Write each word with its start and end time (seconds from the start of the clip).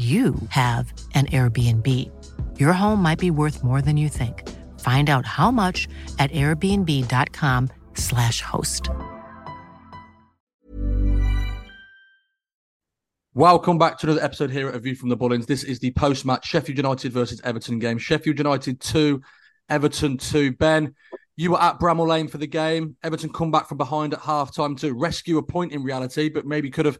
you 0.00 0.34
have 0.48 0.92
an 1.14 1.26
Airbnb. 1.26 1.86
Your 2.58 2.72
home 2.72 3.02
might 3.02 3.18
be 3.18 3.30
worth 3.30 3.62
more 3.62 3.82
than 3.82 3.98
you 3.98 4.08
think. 4.08 4.48
Find 4.80 5.10
out 5.10 5.26
how 5.26 5.50
much 5.50 5.86
at 6.18 6.32
airbnb.com/slash 6.32 8.40
host. 8.40 8.88
Welcome 13.34 13.76
back 13.76 13.98
to 13.98 14.06
another 14.06 14.24
episode 14.24 14.50
here 14.50 14.70
at 14.70 14.74
A 14.74 14.78
View 14.78 14.94
from 14.94 15.10
the 15.10 15.18
Bullens. 15.18 15.44
This 15.44 15.64
is 15.64 15.80
the 15.80 15.90
post 15.90 16.24
match 16.24 16.46
Sheffield 16.46 16.78
United 16.78 17.12
versus 17.12 17.42
Everton 17.44 17.78
game. 17.78 17.98
Sheffield 17.98 18.38
United 18.38 18.80
2, 18.80 19.20
Everton 19.68 20.16
2. 20.16 20.52
Ben, 20.52 20.94
you 21.36 21.50
were 21.50 21.60
at 21.60 21.78
Bramall 21.78 22.08
Lane 22.08 22.26
for 22.26 22.38
the 22.38 22.46
game. 22.46 22.96
Everton 23.02 23.34
come 23.34 23.50
back 23.50 23.68
from 23.68 23.76
behind 23.76 24.14
at 24.14 24.20
half 24.20 24.54
time 24.54 24.76
to 24.76 24.94
rescue 24.94 25.36
a 25.36 25.42
point 25.42 25.72
in 25.72 25.82
reality, 25.82 26.30
but 26.30 26.46
maybe 26.46 26.70
could 26.70 26.86
have 26.86 26.98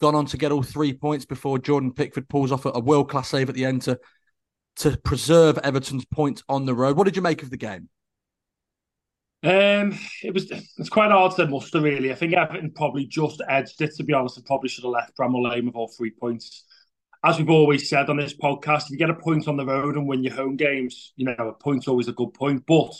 gone 0.00 0.14
on 0.14 0.26
to 0.26 0.36
get 0.36 0.52
all 0.52 0.62
three 0.62 0.92
points 0.92 1.24
before 1.24 1.58
Jordan 1.58 1.92
Pickford 1.92 2.28
pulls 2.28 2.52
off 2.52 2.64
a, 2.66 2.80
world 2.80 3.10
class 3.10 3.28
save 3.28 3.48
at 3.48 3.54
the 3.54 3.64
end 3.64 3.82
to, 3.82 3.98
to 4.76 4.96
preserve 4.98 5.58
Everton's 5.58 6.04
point 6.04 6.42
on 6.48 6.66
the 6.66 6.74
road. 6.74 6.96
What 6.96 7.04
did 7.04 7.16
you 7.16 7.22
make 7.22 7.42
of 7.42 7.50
the 7.50 7.56
game? 7.56 7.88
Um, 9.42 9.96
it 10.22 10.34
was 10.34 10.50
it's 10.50 10.88
quite 10.88 11.10
hard 11.10 11.36
to 11.36 11.46
muster 11.46 11.80
really. 11.80 12.10
I 12.10 12.14
think 12.14 12.32
Everton 12.32 12.72
probably 12.72 13.06
just 13.06 13.42
edged 13.48 13.80
it. 13.80 13.94
To 13.96 14.04
be 14.04 14.12
honest, 14.12 14.38
I 14.38 14.42
probably 14.44 14.68
should 14.68 14.84
have 14.84 14.92
left 14.92 15.16
Bramall 15.16 15.50
Lane 15.50 15.66
with 15.66 15.76
all 15.76 15.92
three 15.96 16.10
points. 16.10 16.64
As 17.24 17.38
we've 17.38 17.50
always 17.50 17.88
said 17.88 18.08
on 18.08 18.16
this 18.16 18.36
podcast, 18.36 18.84
if 18.84 18.90
you 18.90 18.98
get 18.98 19.10
a 19.10 19.14
point 19.14 19.46
on 19.46 19.56
the 19.56 19.66
road 19.66 19.96
and 19.96 20.06
win 20.06 20.24
your 20.24 20.34
home 20.34 20.56
games, 20.56 21.12
you 21.16 21.26
know 21.26 21.34
a 21.38 21.52
point's 21.52 21.86
always 21.86 22.08
a 22.08 22.12
good 22.12 22.34
point. 22.34 22.64
But 22.66 22.92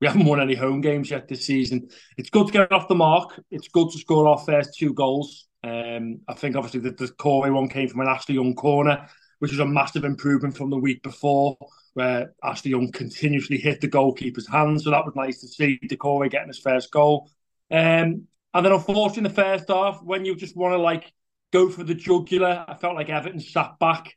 we 0.00 0.06
haven't 0.06 0.26
won 0.26 0.40
any 0.40 0.54
home 0.54 0.80
games 0.80 1.10
yet 1.10 1.28
this 1.28 1.46
season. 1.46 1.88
It's 2.18 2.30
good 2.30 2.48
to 2.48 2.52
get 2.52 2.72
off 2.72 2.88
the 2.88 2.94
mark. 2.94 3.40
It's 3.50 3.68
good 3.68 3.90
to 3.90 3.98
score 3.98 4.28
our 4.28 4.38
first 4.38 4.76
two 4.76 4.92
goals. 4.92 5.46
Um, 5.64 6.20
I 6.28 6.34
think 6.34 6.56
obviously 6.56 6.80
the, 6.80 6.90
the 6.90 7.08
Corey 7.08 7.50
one 7.50 7.70
came 7.70 7.88
from 7.88 8.00
an 8.00 8.08
Ashley 8.08 8.34
Young 8.34 8.54
corner, 8.54 9.08
which 9.38 9.50
was 9.50 9.60
a 9.60 9.66
massive 9.66 10.04
improvement 10.04 10.56
from 10.56 10.68
the 10.68 10.76
week 10.76 11.02
before, 11.02 11.56
where 11.94 12.34
Ashley 12.42 12.72
Young 12.72 12.92
continuously 12.92 13.56
hit 13.56 13.80
the 13.80 13.88
goalkeeper's 13.88 14.46
hands. 14.46 14.84
So 14.84 14.90
that 14.90 15.06
was 15.06 15.16
nice 15.16 15.40
to 15.40 15.48
see 15.48 15.80
Doucouré 15.82 16.30
getting 16.30 16.48
his 16.48 16.58
first 16.58 16.90
goal. 16.90 17.30
Um, 17.70 18.26
and 18.52 18.64
then 18.64 18.72
unfortunately, 18.72 19.18
in 19.18 19.24
the 19.24 19.42
first 19.42 19.68
half, 19.68 20.02
when 20.02 20.26
you 20.26 20.36
just 20.36 20.54
want 20.54 20.74
to 20.74 20.78
like 20.78 21.10
go 21.50 21.70
for 21.70 21.82
the 21.82 21.94
jugular, 21.94 22.64
I 22.68 22.74
felt 22.74 22.94
like 22.94 23.08
Everton 23.08 23.40
sat 23.40 23.78
back. 23.78 24.14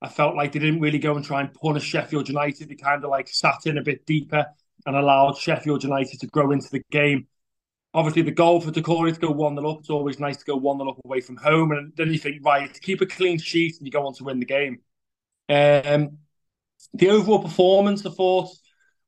I 0.00 0.08
felt 0.08 0.34
like 0.34 0.52
they 0.52 0.60
didn't 0.60 0.80
really 0.80 0.98
go 0.98 1.14
and 1.14 1.24
try 1.24 1.42
and 1.42 1.52
punish 1.52 1.84
Sheffield 1.84 2.28
United. 2.28 2.70
They 2.70 2.74
kind 2.74 3.04
of 3.04 3.10
like 3.10 3.28
sat 3.28 3.66
in 3.66 3.76
a 3.76 3.82
bit 3.82 4.06
deeper 4.06 4.46
and 4.86 4.96
allowed 4.96 5.36
Sheffield 5.36 5.84
United 5.84 6.20
to 6.20 6.26
grow 6.26 6.52
into 6.52 6.68
the 6.70 6.82
game 6.90 7.26
obviously 7.96 8.20
the 8.20 8.30
goal 8.30 8.60
for 8.60 8.70
Doucouré 8.70 9.14
to 9.14 9.18
go 9.18 9.30
1 9.30 9.56
0 9.56 9.70
up. 9.70 9.78
It's 9.80 9.90
always 9.90 10.20
nice 10.20 10.36
to 10.36 10.44
go 10.44 10.54
1 10.54 10.78
0 10.78 10.90
up 10.90 10.98
away 11.04 11.22
from 11.22 11.36
home. 11.38 11.72
And 11.72 11.92
then 11.96 12.12
you 12.12 12.18
think, 12.18 12.44
right, 12.44 12.70
keep 12.82 13.00
a 13.00 13.06
clean 13.06 13.38
sheet 13.38 13.78
and 13.78 13.86
you 13.86 13.90
go 13.90 14.06
on 14.06 14.14
to 14.14 14.24
win 14.24 14.38
the 14.38 14.46
game. 14.46 14.80
Um, 15.48 16.18
the 16.92 17.08
overall 17.08 17.42
performance, 17.42 18.04
I 18.04 18.10
thought, 18.10 18.50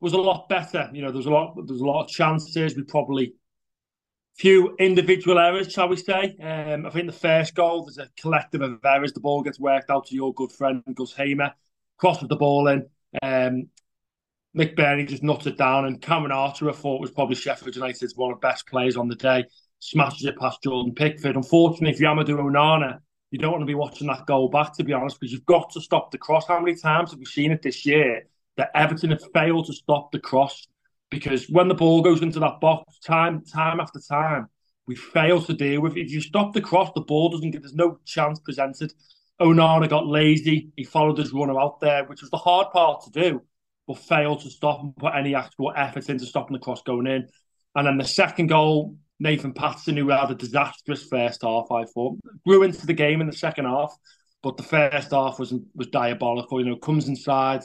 was 0.00 0.14
a 0.14 0.18
lot 0.18 0.48
better. 0.48 0.88
You 0.92 1.02
know, 1.02 1.12
there's 1.12 1.26
a 1.26 1.30
lot, 1.30 1.54
there's 1.66 1.82
a 1.82 1.86
lot 1.86 2.04
of 2.04 2.08
chances. 2.08 2.76
We 2.76 2.82
probably 2.82 3.34
few 4.36 4.74
individual 4.78 5.38
errors, 5.38 5.70
shall 5.70 5.88
we 5.88 5.96
say. 5.96 6.36
Um, 6.40 6.86
I 6.86 6.90
think 6.90 7.06
the 7.06 7.12
first 7.12 7.54
goal, 7.54 7.84
there's 7.84 7.98
a 7.98 8.08
collective 8.18 8.62
of 8.62 8.78
errors. 8.84 9.12
The 9.12 9.20
ball 9.20 9.42
gets 9.42 9.60
worked 9.60 9.90
out 9.90 10.06
to 10.06 10.14
your 10.14 10.32
good 10.32 10.52
friend 10.52 10.82
Gus 10.94 11.12
Hamer, 11.12 11.52
crosses 11.98 12.28
the 12.28 12.36
ball 12.36 12.68
in. 12.68 12.86
Um, 13.22 13.68
Berry 14.54 15.04
just 15.04 15.22
it 15.22 15.58
down, 15.58 15.84
and 15.84 16.00
Cameron 16.00 16.32
Archer, 16.32 16.68
I 16.68 16.72
thought, 16.72 17.00
was 17.00 17.10
probably 17.10 17.36
Sheffield 17.36 17.76
United's 17.76 18.16
one 18.16 18.32
of 18.32 18.40
the 18.40 18.46
best 18.46 18.66
players 18.66 18.96
on 18.96 19.08
the 19.08 19.14
day. 19.14 19.44
Smashes 19.80 20.24
it 20.26 20.38
past 20.38 20.62
Jordan 20.62 20.94
Pickford. 20.94 21.36
Unfortunately, 21.36 21.90
if 21.90 22.00
you're 22.00 22.10
Amadou 22.10 22.38
Onana, 22.38 22.98
you 23.30 23.38
don't 23.38 23.52
want 23.52 23.62
to 23.62 23.66
be 23.66 23.74
watching 23.74 24.08
that 24.08 24.26
goal 24.26 24.48
back, 24.48 24.74
to 24.74 24.84
be 24.84 24.92
honest, 24.92 25.20
because 25.20 25.32
you've 25.32 25.46
got 25.46 25.70
to 25.72 25.80
stop 25.80 26.10
the 26.10 26.18
cross. 26.18 26.46
How 26.48 26.58
many 26.58 26.74
times 26.74 27.10
have 27.10 27.20
we 27.20 27.26
seen 27.26 27.52
it 27.52 27.62
this 27.62 27.86
year 27.86 28.24
that 28.56 28.70
Everton 28.74 29.10
have 29.10 29.22
failed 29.32 29.66
to 29.66 29.72
stop 29.72 30.10
the 30.10 30.18
cross? 30.18 30.66
Because 31.10 31.46
when 31.48 31.68
the 31.68 31.74
ball 31.74 32.02
goes 32.02 32.22
into 32.22 32.40
that 32.40 32.60
box, 32.60 32.98
time, 32.98 33.44
time 33.44 33.80
after 33.80 34.00
time, 34.00 34.48
we 34.86 34.96
fail 34.96 35.40
to 35.42 35.52
deal 35.52 35.82
with. 35.82 35.96
It. 35.96 36.06
If 36.06 36.10
you 36.10 36.20
stop 36.20 36.54
the 36.54 36.60
cross, 36.60 36.90
the 36.94 37.02
ball 37.02 37.28
doesn't 37.28 37.50
get. 37.50 37.62
There's 37.62 37.74
no 37.74 38.00
chance 38.04 38.40
presented. 38.40 38.92
Onana 39.40 39.88
got 39.88 40.06
lazy. 40.06 40.70
He 40.76 40.84
followed 40.84 41.18
his 41.18 41.32
runner 41.32 41.60
out 41.60 41.80
there, 41.80 42.04
which 42.06 42.22
was 42.22 42.30
the 42.30 42.38
hard 42.38 42.72
part 42.72 43.04
to 43.04 43.10
do 43.10 43.42
but 43.88 43.98
failed 43.98 44.42
to 44.42 44.50
stop 44.50 44.82
and 44.82 44.94
put 44.96 45.14
any 45.16 45.34
actual 45.34 45.72
effort 45.74 46.08
into 46.10 46.26
stopping 46.26 46.52
the 46.52 46.60
cross 46.60 46.82
going 46.82 47.06
in. 47.06 47.26
And 47.74 47.86
then 47.86 47.96
the 47.96 48.04
second 48.04 48.48
goal, 48.48 48.96
Nathan 49.18 49.54
Patterson, 49.54 49.96
who 49.96 50.10
had 50.10 50.30
a 50.30 50.34
disastrous 50.34 51.02
first 51.04 51.42
half, 51.42 51.72
I 51.72 51.84
thought, 51.84 52.18
grew 52.46 52.62
into 52.62 52.86
the 52.86 52.92
game 52.92 53.22
in 53.22 53.26
the 53.26 53.32
second 53.32 53.64
half, 53.64 53.96
but 54.42 54.58
the 54.58 54.62
first 54.62 55.10
half 55.10 55.38
was 55.38 55.54
was 55.74 55.88
diabolical. 55.88 56.60
You 56.60 56.70
know, 56.70 56.76
comes 56.76 57.08
inside, 57.08 57.62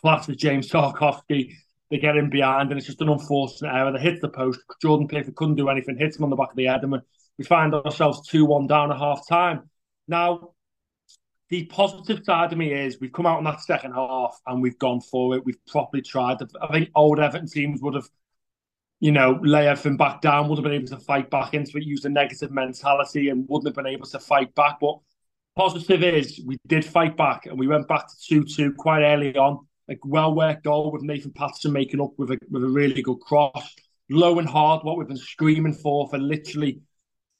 flashes 0.00 0.36
James 0.36 0.68
Tarkowski, 0.72 1.52
they 1.90 1.98
get 1.98 2.16
him 2.16 2.30
behind, 2.30 2.70
and 2.70 2.78
it's 2.78 2.86
just 2.86 3.02
an 3.02 3.10
unfortunate 3.10 3.72
error. 3.72 3.92
They 3.92 4.00
hit 4.00 4.20
the 4.20 4.28
post. 4.30 4.60
Jordan 4.80 5.06
Pickford 5.06 5.36
couldn't 5.36 5.56
do 5.56 5.68
anything, 5.68 5.96
hits 5.98 6.16
him 6.16 6.24
on 6.24 6.30
the 6.30 6.36
back 6.36 6.50
of 6.50 6.56
the 6.56 6.66
head, 6.66 6.82
and 6.82 7.00
we 7.38 7.44
find 7.44 7.74
ourselves 7.74 8.26
2 8.28 8.46
1 8.46 8.66
down 8.66 8.90
at 8.90 8.98
half 8.98 9.28
time. 9.28 9.68
Now, 10.08 10.52
the 11.48 11.64
positive 11.66 12.24
side 12.24 12.52
of 12.52 12.58
me 12.58 12.72
is 12.72 13.00
we've 13.00 13.12
come 13.12 13.26
out 13.26 13.38
in 13.38 13.44
that 13.44 13.60
second 13.60 13.92
half 13.92 14.40
and 14.46 14.60
we've 14.60 14.78
gone 14.78 15.00
for 15.00 15.36
it. 15.36 15.44
We've 15.44 15.64
properly 15.66 16.02
tried. 16.02 16.38
I 16.60 16.72
think 16.72 16.90
old 16.94 17.20
Everton 17.20 17.48
teams 17.48 17.80
would 17.82 17.94
have, 17.94 18.08
you 18.98 19.12
know, 19.12 19.38
lay 19.42 19.68
everything 19.68 19.96
back 19.96 20.20
down, 20.20 20.48
would 20.48 20.58
have 20.58 20.64
been 20.64 20.72
able 20.72 20.88
to 20.88 20.98
fight 20.98 21.30
back 21.30 21.54
into 21.54 21.78
it, 21.78 21.84
use 21.84 22.04
a 22.04 22.08
negative 22.08 22.50
mentality, 22.50 23.28
and 23.28 23.48
wouldn't 23.48 23.68
have 23.68 23.76
been 23.76 23.92
able 23.92 24.06
to 24.06 24.18
fight 24.18 24.52
back. 24.56 24.78
But 24.80 24.98
positive 25.54 26.02
is 26.02 26.40
we 26.44 26.58
did 26.66 26.84
fight 26.84 27.16
back 27.16 27.46
and 27.46 27.58
we 27.58 27.68
went 27.68 27.86
back 27.86 28.08
to 28.08 28.14
2 28.28 28.44
2 28.44 28.74
quite 28.74 29.02
early 29.02 29.36
on. 29.36 29.66
A 29.88 29.96
well 30.02 30.34
worked 30.34 30.64
goal 30.64 30.90
with 30.90 31.02
Nathan 31.02 31.30
Patterson 31.30 31.72
making 31.72 32.00
up 32.00 32.10
with 32.18 32.32
a, 32.32 32.38
with 32.50 32.64
a 32.64 32.68
really 32.68 33.02
good 33.02 33.20
cross. 33.20 33.76
Low 34.10 34.40
and 34.40 34.48
hard, 34.48 34.82
what 34.82 34.98
we've 34.98 35.06
been 35.06 35.16
screaming 35.16 35.74
for 35.74 36.08
for 36.08 36.18
literally 36.18 36.80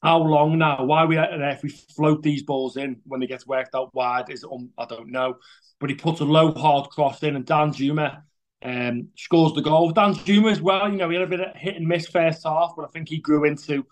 how 0.03 0.19
long 0.19 0.59
now? 0.59 0.85
Why 0.85 1.01
are 1.03 1.07
we 1.07 1.19
if 1.19 1.63
we 1.63 1.71
float 1.71 2.23
these 2.23 2.43
balls 2.43 2.77
in 2.77 3.01
when 3.05 3.21
they 3.21 3.27
get 3.27 3.47
worked 3.47 3.75
out 3.75 3.95
wide 3.95 4.31
is 4.31 4.45
um, 4.45 4.71
I 4.79 4.85
don't 4.85 5.11
know. 5.11 5.37
But 5.81 5.91
he 5.91 5.97
puts 5.97 6.21
a 6.21 6.25
low 6.25 6.53
hard 6.53 6.91
cross 6.91 7.23
in, 7.23 7.37
and 7.37 7.47
Danjuma 7.47 8.23
um, 8.63 9.09
scores 9.17 9.53
the 9.55 9.63
goal. 9.63 9.93
Danjuma 9.93 10.51
as 10.53 10.61
well. 10.61 10.89
You 10.91 10.97
know, 10.97 11.09
he 11.09 11.17
had 11.17 11.25
a 11.25 11.31
bit 11.31 11.41
of 11.41 11.57
hit 11.57 11.77
and 11.77 11.87
miss 11.87 12.07
first 12.07 12.45
half, 12.45 12.75
but 12.77 12.85
I 12.85 12.89
think 12.89 13.09
he 13.09 13.19
grew 13.19 13.45
into 13.45 13.85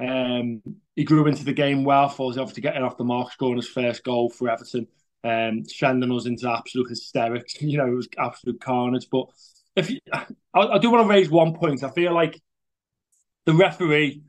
um, 0.00 0.62
he 0.96 1.04
grew 1.04 1.26
into 1.26 1.44
the 1.44 1.52
game 1.52 1.84
well. 1.84 2.08
For 2.08 2.30
us, 2.30 2.38
obviously 2.38 2.62
getting 2.62 2.82
off 2.82 2.96
the 2.98 3.04
mark, 3.04 3.32
scoring 3.32 3.56
his 3.56 3.68
first 3.68 4.04
goal 4.04 4.30
for 4.30 4.50
Everton. 4.50 4.86
um, 5.24 5.64
sending 5.66 6.12
us 6.12 6.26
into 6.26 6.50
absolute 6.50 6.88
hysterics. 6.88 7.54
You 7.60 7.78
know, 7.78 7.86
it 7.86 7.94
was 7.94 8.08
absolute 8.18 8.60
carnage. 8.60 9.06
But 9.10 9.26
if 9.76 9.90
you, 9.90 9.98
I, 10.12 10.26
I 10.54 10.78
do 10.78 10.90
want 10.90 11.04
to 11.04 11.08
raise 11.10 11.30
one 11.30 11.54
point, 11.54 11.82
I 11.84 11.90
feel 11.90 12.12
like 12.14 12.40
the 13.46 13.54
referee 13.54 14.22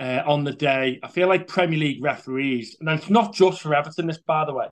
uh, 0.00 0.22
on 0.26 0.44
the 0.44 0.52
day, 0.52 0.98
I 1.02 1.08
feel 1.08 1.28
like 1.28 1.46
Premier 1.46 1.78
League 1.78 2.02
referees, 2.02 2.76
and 2.80 2.88
it's 2.88 3.10
not 3.10 3.34
just 3.34 3.60
for 3.60 3.74
Everton. 3.74 4.06
This, 4.06 4.18
by 4.18 4.46
the 4.46 4.54
way, 4.54 4.66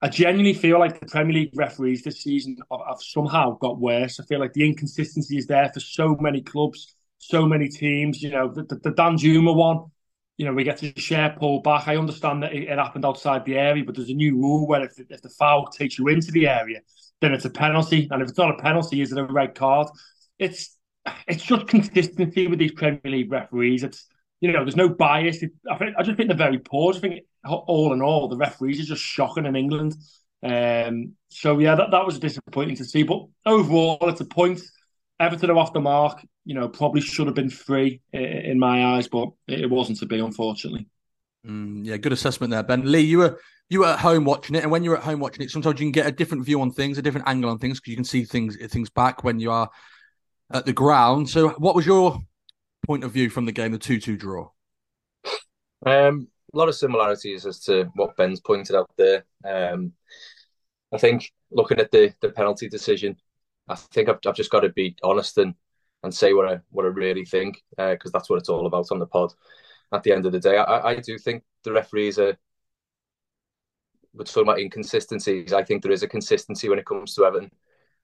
I 0.00 0.08
genuinely 0.08 0.54
feel 0.54 0.78
like 0.78 1.00
the 1.00 1.06
Premier 1.06 1.34
League 1.34 1.52
referees 1.56 2.02
this 2.02 2.22
season 2.22 2.56
have, 2.70 2.80
have 2.88 3.00
somehow 3.00 3.58
got 3.58 3.80
worse. 3.80 4.20
I 4.20 4.24
feel 4.24 4.38
like 4.38 4.52
the 4.52 4.64
inconsistency 4.64 5.36
is 5.36 5.48
there 5.48 5.68
for 5.74 5.80
so 5.80 6.16
many 6.20 6.42
clubs, 6.42 6.94
so 7.18 7.44
many 7.44 7.68
teams. 7.68 8.22
You 8.22 8.30
know, 8.30 8.52
the, 8.52 8.62
the, 8.62 8.76
the 8.76 8.90
Danjuma 8.92 9.54
one, 9.54 9.86
you 10.36 10.46
know, 10.46 10.52
we 10.52 10.62
get 10.62 10.78
to 10.78 10.98
share 10.98 11.34
pull 11.36 11.60
back. 11.60 11.88
I 11.88 11.96
understand 11.96 12.44
that 12.44 12.52
it, 12.52 12.68
it, 12.68 12.78
happened 12.78 13.04
outside 13.04 13.44
the 13.44 13.58
area, 13.58 13.82
but 13.84 13.96
there's 13.96 14.10
a 14.10 14.14
new 14.14 14.36
rule 14.36 14.68
where 14.68 14.84
if, 14.84 14.92
if 15.10 15.22
the 15.22 15.28
foul 15.28 15.66
takes 15.66 15.98
you 15.98 16.06
into 16.06 16.30
the 16.30 16.46
area, 16.46 16.82
then 17.20 17.34
it's 17.34 17.44
a 17.46 17.50
penalty. 17.50 18.06
And 18.12 18.22
if 18.22 18.28
it's 18.28 18.38
not 18.38 18.58
a 18.58 18.62
penalty, 18.62 19.00
is 19.00 19.10
it 19.10 19.18
a 19.18 19.24
red 19.24 19.56
card? 19.56 19.88
It's 20.38 20.76
it's 21.26 21.42
just 21.42 21.66
consistency 21.66 22.46
with 22.46 22.60
these 22.60 22.72
Premier 22.72 23.00
League 23.04 23.32
referees. 23.32 23.82
It's 23.82 24.06
you 24.42 24.50
know, 24.50 24.64
there's 24.64 24.76
no 24.76 24.88
bias. 24.88 25.36
I, 25.70 25.78
think, 25.78 25.94
I 25.96 26.02
just 26.02 26.16
think 26.16 26.28
they're 26.28 26.36
very 26.36 26.58
poor. 26.58 26.92
I 26.92 26.98
think 26.98 27.20
all 27.44 27.92
in 27.92 28.02
all, 28.02 28.26
the 28.26 28.36
referees 28.36 28.80
are 28.80 28.84
just 28.84 29.00
shocking 29.00 29.46
in 29.46 29.54
England. 29.54 29.94
Um, 30.42 31.12
so 31.28 31.60
yeah, 31.60 31.76
that, 31.76 31.92
that 31.92 32.04
was 32.04 32.18
disappointing 32.18 32.74
to 32.76 32.84
see. 32.84 33.04
But 33.04 33.24
overall, 33.46 33.98
it's 34.08 34.20
a 34.20 34.24
point. 34.24 34.60
Everton 35.20 35.48
are 35.50 35.56
off 35.56 35.72
the 35.72 35.80
mark. 35.80 36.26
You 36.44 36.56
know, 36.56 36.68
probably 36.68 37.00
should 37.00 37.28
have 37.28 37.36
been 37.36 37.50
free 37.50 38.00
in 38.12 38.58
my 38.58 38.96
eyes, 38.96 39.06
but 39.06 39.28
it 39.46 39.70
wasn't 39.70 40.00
to 40.00 40.06
be, 40.06 40.18
unfortunately. 40.18 40.88
Mm, 41.46 41.86
yeah, 41.86 41.96
good 41.96 42.12
assessment 42.12 42.50
there, 42.50 42.64
Ben. 42.64 42.90
Lee, 42.90 43.00
you 43.00 43.18
were 43.18 43.40
you 43.70 43.80
were 43.80 43.86
at 43.86 44.00
home 44.00 44.24
watching 44.24 44.56
it, 44.56 44.64
and 44.64 44.72
when 44.72 44.82
you're 44.82 44.96
at 44.96 45.04
home 45.04 45.20
watching 45.20 45.44
it, 45.44 45.52
sometimes 45.52 45.78
you 45.78 45.86
can 45.86 45.92
get 45.92 46.08
a 46.08 46.12
different 46.12 46.44
view 46.44 46.60
on 46.60 46.72
things, 46.72 46.98
a 46.98 47.02
different 47.02 47.28
angle 47.28 47.48
on 47.48 47.60
things, 47.60 47.78
because 47.78 47.92
you 47.92 47.96
can 47.96 48.04
see 48.04 48.24
things 48.24 48.56
things 48.72 48.90
back 48.90 49.22
when 49.22 49.38
you 49.38 49.52
are 49.52 49.70
at 50.52 50.66
the 50.66 50.72
ground. 50.72 51.30
So, 51.30 51.50
what 51.50 51.76
was 51.76 51.86
your 51.86 52.18
point 52.86 53.04
of 53.04 53.12
view 53.12 53.30
from 53.30 53.44
the 53.46 53.52
game, 53.52 53.72
the 53.72 53.78
2 53.78 54.00
2 54.00 54.16
draw? 54.16 54.50
Um, 55.84 56.28
a 56.54 56.58
lot 56.58 56.68
of 56.68 56.74
similarities 56.74 57.46
as 57.46 57.60
to 57.60 57.84
what 57.94 58.16
Ben's 58.16 58.40
pointed 58.40 58.76
out 58.76 58.90
there. 58.96 59.24
Um, 59.44 59.92
I 60.92 60.98
think 60.98 61.32
looking 61.50 61.80
at 61.80 61.90
the, 61.90 62.14
the 62.20 62.30
penalty 62.30 62.68
decision, 62.68 63.16
I 63.68 63.74
think 63.74 64.08
I've, 64.08 64.18
I've 64.26 64.34
just 64.34 64.50
got 64.50 64.60
to 64.60 64.68
be 64.68 64.96
honest 65.02 65.38
and, 65.38 65.54
and 66.02 66.14
say 66.14 66.34
what 66.34 66.48
I 66.48 66.60
what 66.70 66.84
I 66.84 66.88
really 66.88 67.24
think 67.24 67.62
because 67.76 68.10
uh, 68.10 68.18
that's 68.18 68.28
what 68.28 68.38
it's 68.38 68.48
all 68.48 68.66
about 68.66 68.90
on 68.90 68.98
the 68.98 69.06
pod. 69.06 69.32
At 69.92 70.02
the 70.02 70.12
end 70.12 70.26
of 70.26 70.32
the 70.32 70.40
day, 70.40 70.56
I, 70.56 70.90
I 70.90 70.94
do 70.96 71.18
think 71.18 71.44
the 71.64 71.72
referees 71.72 72.18
are. 72.18 72.36
We're 74.14 74.24
talking 74.24 74.42
about 74.42 74.58
inconsistencies. 74.60 75.52
I 75.52 75.62
think 75.64 75.82
there 75.82 75.92
is 75.92 76.02
a 76.02 76.08
consistency 76.08 76.68
when 76.68 76.78
it 76.78 76.86
comes 76.86 77.14
to 77.14 77.24
Everton, 77.24 77.50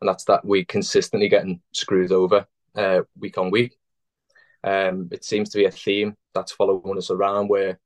and 0.00 0.08
that's 0.08 0.24
that 0.24 0.44
we 0.44 0.64
consistently 0.64 1.28
getting 1.28 1.60
screwed 1.72 2.12
over 2.12 2.46
uh, 2.76 3.00
week 3.18 3.36
on 3.36 3.50
week. 3.50 3.76
Um, 4.64 5.08
it 5.12 5.24
seems 5.24 5.50
to 5.50 5.58
be 5.58 5.66
a 5.66 5.70
theme 5.70 6.14
that's 6.34 6.52
following 6.52 6.98
us 6.98 7.10
around 7.10 7.48
where 7.48 7.78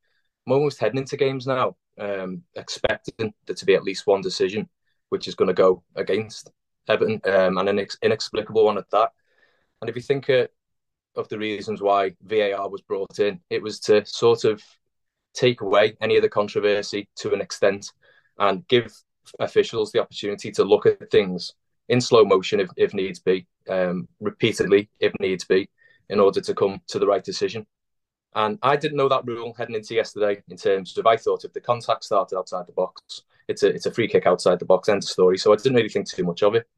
I'm 0.46 0.52
almost 0.52 0.80
heading 0.80 0.98
into 0.98 1.16
games 1.16 1.46
now, 1.46 1.76
um, 1.98 2.42
expecting 2.54 3.32
there 3.46 3.56
to 3.56 3.66
be 3.66 3.74
at 3.74 3.84
least 3.84 4.06
one 4.06 4.20
decision, 4.20 4.68
which 5.10 5.28
is 5.28 5.34
going 5.34 5.48
to 5.48 5.54
go 5.54 5.82
against 5.94 6.50
Everton, 6.88 7.20
um, 7.24 7.58
and 7.58 7.68
an 7.68 7.76
inex- 7.76 7.98
inexplicable 8.02 8.64
one 8.64 8.78
at 8.78 8.90
that. 8.90 9.10
And 9.80 9.88
if 9.88 9.96
you 9.96 10.02
think 10.02 10.30
uh, 10.30 10.46
of 11.16 11.28
the 11.28 11.38
reasons 11.38 11.82
why 11.82 12.14
VAR 12.22 12.68
was 12.68 12.82
brought 12.82 13.18
in, 13.18 13.40
it 13.50 13.62
was 13.62 13.80
to 13.80 14.04
sort 14.06 14.44
of 14.44 14.62
take 15.34 15.60
away 15.60 15.96
any 16.00 16.16
of 16.16 16.22
the 16.22 16.28
controversy 16.28 17.08
to 17.16 17.32
an 17.32 17.40
extent 17.40 17.90
and 18.38 18.66
give 18.68 18.92
officials 19.38 19.92
the 19.92 20.00
opportunity 20.00 20.50
to 20.50 20.64
look 20.64 20.86
at 20.86 21.10
things 21.10 21.54
in 21.88 22.00
slow 22.00 22.24
motion 22.24 22.60
if, 22.60 22.70
if 22.76 22.94
needs 22.94 23.20
be, 23.20 23.46
um, 23.68 24.08
repeatedly 24.20 24.88
if 25.00 25.12
needs 25.20 25.44
be, 25.44 25.68
in 26.12 26.20
order 26.20 26.42
to 26.42 26.54
come 26.54 26.78
to 26.88 26.98
the 26.98 27.06
right 27.06 27.24
decision. 27.24 27.66
And 28.34 28.58
I 28.62 28.76
didn't 28.76 28.98
know 28.98 29.08
that 29.08 29.26
rule 29.26 29.54
heading 29.56 29.74
into 29.74 29.94
yesterday 29.94 30.42
in 30.48 30.56
terms 30.58 30.96
of 30.98 31.06
I 31.06 31.16
thought 31.16 31.44
if 31.44 31.54
the 31.54 31.60
contact 31.60 32.04
started 32.04 32.36
outside 32.38 32.66
the 32.66 32.72
box, 32.72 33.22
it's 33.48 33.62
a 33.62 33.68
it's 33.68 33.86
a 33.86 33.90
free 33.90 34.08
kick 34.08 34.26
outside 34.26 34.58
the 34.58 34.66
box, 34.66 34.88
end 34.88 35.02
of 35.02 35.08
story. 35.08 35.38
So 35.38 35.52
I 35.52 35.56
didn't 35.56 35.76
really 35.76 35.88
think 35.88 36.08
too 36.08 36.24
much 36.24 36.42
of 36.42 36.54
it. 36.54 36.68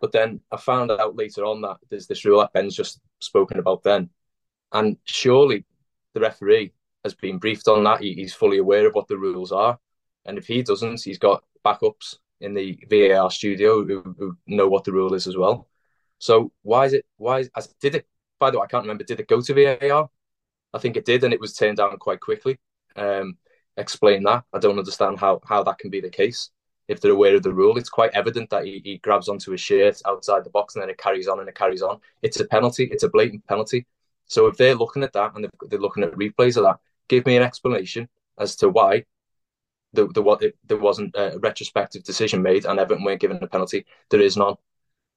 But 0.00 0.12
then 0.12 0.40
I 0.50 0.56
found 0.56 0.90
out 0.90 1.14
later 1.14 1.44
on 1.44 1.60
that 1.60 1.76
there's 1.90 2.06
this 2.06 2.24
rule 2.24 2.40
that 2.40 2.54
Ben's 2.54 2.74
just 2.74 3.00
spoken 3.20 3.58
about 3.58 3.82
then. 3.82 4.08
And 4.72 4.96
surely 5.04 5.66
the 6.14 6.20
referee 6.20 6.72
has 7.04 7.14
been 7.14 7.38
briefed 7.38 7.68
on 7.68 7.84
that. 7.84 8.00
he's 8.00 8.34
fully 8.34 8.58
aware 8.58 8.86
of 8.86 8.94
what 8.94 9.08
the 9.08 9.18
rules 9.18 9.52
are. 9.52 9.78
And 10.24 10.38
if 10.38 10.46
he 10.46 10.62
doesn't, 10.62 11.02
he's 11.02 11.18
got 11.18 11.44
backups 11.64 12.16
in 12.40 12.54
the 12.54 12.78
VAR 12.88 13.30
studio 13.30 13.84
who, 13.84 14.14
who 14.18 14.38
know 14.46 14.68
what 14.68 14.84
the 14.84 14.92
rule 14.92 15.14
is 15.14 15.26
as 15.26 15.36
well. 15.36 15.68
So 16.18 16.52
why 16.62 16.86
is 16.86 16.92
it? 16.94 17.04
Why 17.16 17.40
is, 17.40 17.50
did 17.80 17.94
it 17.94 18.06
by 18.40 18.50
the 18.50 18.58
way, 18.58 18.64
I 18.64 18.66
can't 18.66 18.84
remember. 18.84 19.04
Did 19.04 19.20
it 19.20 19.28
go 19.28 19.40
to 19.40 19.54
VAR? 19.54 20.10
I 20.74 20.78
think 20.78 20.96
it 20.96 21.04
did, 21.04 21.24
and 21.24 21.32
it 21.32 21.40
was 21.40 21.54
turned 21.54 21.76
down 21.76 21.96
quite 21.98 22.20
quickly. 22.20 22.58
Um, 22.96 23.36
explain 23.76 24.24
that. 24.24 24.44
I 24.52 24.58
don't 24.58 24.78
understand 24.78 25.20
how 25.20 25.40
how 25.46 25.62
that 25.64 25.78
can 25.78 25.90
be 25.90 26.00
the 26.00 26.10
case. 26.10 26.50
If 26.88 27.00
they're 27.00 27.12
aware 27.12 27.36
of 27.36 27.44
the 27.44 27.54
rule, 27.54 27.78
it's 27.78 27.88
quite 27.88 28.10
evident 28.14 28.50
that 28.50 28.64
he, 28.64 28.80
he 28.84 28.98
grabs 28.98 29.28
onto 29.28 29.52
his 29.52 29.60
shirt 29.60 30.02
outside 30.06 30.42
the 30.44 30.50
box 30.50 30.74
and 30.74 30.82
then 30.82 30.90
it 30.90 30.98
carries 30.98 31.28
on 31.28 31.38
and 31.38 31.48
it 31.48 31.54
carries 31.54 31.82
on. 31.82 32.00
It's 32.22 32.40
a 32.40 32.46
penalty. 32.46 32.88
It's 32.90 33.04
a 33.04 33.08
blatant 33.08 33.46
penalty. 33.46 33.86
So 34.26 34.46
if 34.46 34.56
they're 34.56 34.74
looking 34.74 35.04
at 35.04 35.12
that 35.12 35.34
and 35.36 35.48
they're 35.68 35.78
looking 35.78 36.02
at 36.02 36.12
replays 36.12 36.56
of 36.56 36.64
that, 36.64 36.78
give 37.08 37.26
me 37.26 37.36
an 37.36 37.44
explanation 37.44 38.08
as 38.38 38.56
to 38.56 38.68
why 38.68 39.04
the 39.92 40.06
what 40.22 40.42
there 40.64 40.78
wasn't 40.78 41.14
a 41.16 41.38
retrospective 41.40 42.04
decision 42.04 42.42
made 42.42 42.64
and 42.64 42.78
Everton 42.78 43.04
weren't 43.04 43.20
given 43.20 43.42
a 43.42 43.46
penalty. 43.46 43.86
There 44.10 44.20
is 44.20 44.36
none, 44.36 44.54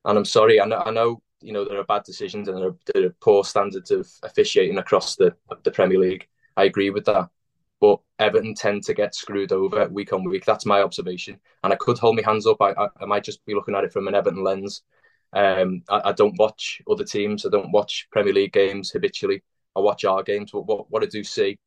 and 0.06 0.18
I'm 0.18 0.26
sorry. 0.26 0.60
I 0.60 0.66
know, 0.66 0.84
I 0.86 0.92
know 0.92 1.22
you 1.44 1.54
know 1.54 1.66
there 1.66 1.80
are 1.80 1.84
bad 1.84 2.04
decisions 2.04 2.48
and 2.48 2.58
there 2.58 2.68
are, 2.70 2.76
there 2.94 3.06
are 3.08 3.16
poor 3.20 3.44
standards 3.44 3.92
of 3.92 4.10
officiating 4.24 4.78
across 4.78 5.16
the 5.16 5.36
the 5.64 5.72
Premier 5.72 6.00
League. 6.00 6.28
I 6.56 6.66
agree 6.66 6.90
with 6.90 7.06
that, 7.06 7.30
but 7.82 8.00
Everton 8.20 8.56
tend 8.56 8.84
to 8.84 8.94
get 8.94 9.16
screwed 9.16 9.52
over 9.52 9.88
week 9.90 10.14
on 10.14 10.24
week. 10.24 10.46
That's 10.46 10.66
my 10.66 10.82
observation, 10.82 11.40
and 11.64 11.74
I 11.74 11.76
could 11.76 11.98
hold 11.98 12.16
my 12.16 12.24
hands 12.24 12.48
up. 12.48 12.62
I, 12.62 12.72
I, 12.72 12.88
I 13.02 13.06
might 13.06 13.24
just 13.24 13.46
be 13.46 13.56
looking 13.56 13.76
at 13.76 13.84
it 13.84 13.94
from 13.94 14.08
an 14.08 14.16
Everton 14.16 14.44
lens. 14.44 14.84
Um, 15.34 15.84
I, 15.90 16.10
I, 16.10 16.12
don't 16.12 16.38
watch 16.38 16.82
other 16.90 17.04
teams. 17.04 17.46
I 17.46 17.50
don't 17.50 17.72
watch 17.72 18.08
Premier 18.12 18.34
League 18.34 18.54
games 18.54 18.92
habitually. 18.92 19.42
I 19.76 19.80
watch 19.80 20.06
our 20.06 20.22
games. 20.22 20.52
But 20.52 20.68
what, 20.68 20.92
what 20.92 21.02
I 21.02 21.08
do 21.08 21.24
see, 21.24 21.58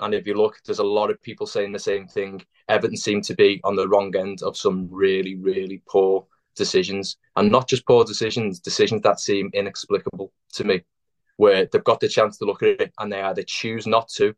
and 0.00 0.12
if 0.12 0.26
you 0.26 0.34
look, 0.34 0.60
there's 0.66 0.80
a 0.80 0.84
lot 0.84 1.10
of 1.10 1.22
people 1.22 1.46
saying 1.46 1.70
the 1.70 1.78
same 1.78 2.08
thing. 2.08 2.42
Everton 2.68 2.96
seem 2.96 3.20
to 3.22 3.34
be 3.34 3.60
on 3.62 3.76
the 3.76 3.88
wrong 3.88 4.14
end 4.16 4.42
of 4.42 4.56
some 4.56 4.88
really, 4.90 5.36
really 5.36 5.80
poor 5.88 6.26
decisions, 6.54 7.16
and 7.36 7.50
not 7.50 7.68
just 7.68 7.86
poor 7.86 8.04
decisions, 8.04 8.60
decisions 8.60 9.02
that 9.02 9.20
seem 9.20 9.50
inexplicable 9.52 10.32
to 10.52 10.64
me, 10.64 10.82
where 11.36 11.66
they've 11.66 11.84
got 11.84 12.00
the 12.00 12.08
chance 12.08 12.38
to 12.38 12.44
look 12.44 12.62
at 12.62 12.80
it 12.80 12.92
and 12.98 13.12
they 13.12 13.20
either 13.20 13.42
choose 13.42 13.86
not 13.86 14.08
to, 14.08 14.34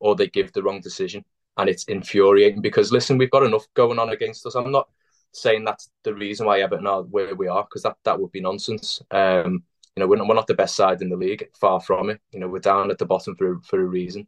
or 0.00 0.14
they 0.14 0.26
give 0.26 0.52
the 0.52 0.62
wrong 0.62 0.80
decision, 0.80 1.24
and 1.56 1.68
it's 1.68 1.84
infuriating. 1.84 2.62
Because 2.62 2.92
listen, 2.92 3.18
we've 3.18 3.30
got 3.30 3.44
enough 3.44 3.66
going 3.74 3.98
on 3.98 4.10
against 4.10 4.46
us. 4.46 4.54
I'm 4.54 4.72
not 4.72 4.88
saying 5.32 5.64
that's 5.64 5.90
the 6.02 6.14
reason 6.14 6.46
why 6.46 6.60
Everton 6.60 6.86
are 6.86 7.02
where 7.02 7.34
we 7.34 7.48
are, 7.48 7.62
because 7.62 7.82
that 7.82 7.96
that 8.04 8.20
would 8.20 8.32
be 8.32 8.40
nonsense. 8.40 9.00
Um, 9.10 9.62
you 9.94 10.00
know, 10.00 10.06
we're 10.06 10.16
not, 10.16 10.26
we're 10.26 10.34
not 10.34 10.46
the 10.46 10.54
best 10.54 10.74
side 10.74 11.02
in 11.02 11.10
the 11.10 11.16
league, 11.16 11.48
far 11.60 11.80
from 11.80 12.10
it. 12.10 12.20
You 12.32 12.40
know, 12.40 12.48
we're 12.48 12.58
down 12.58 12.90
at 12.90 12.98
the 12.98 13.06
bottom 13.06 13.36
for 13.36 13.60
for 13.60 13.80
a 13.80 13.84
reason. 13.84 14.26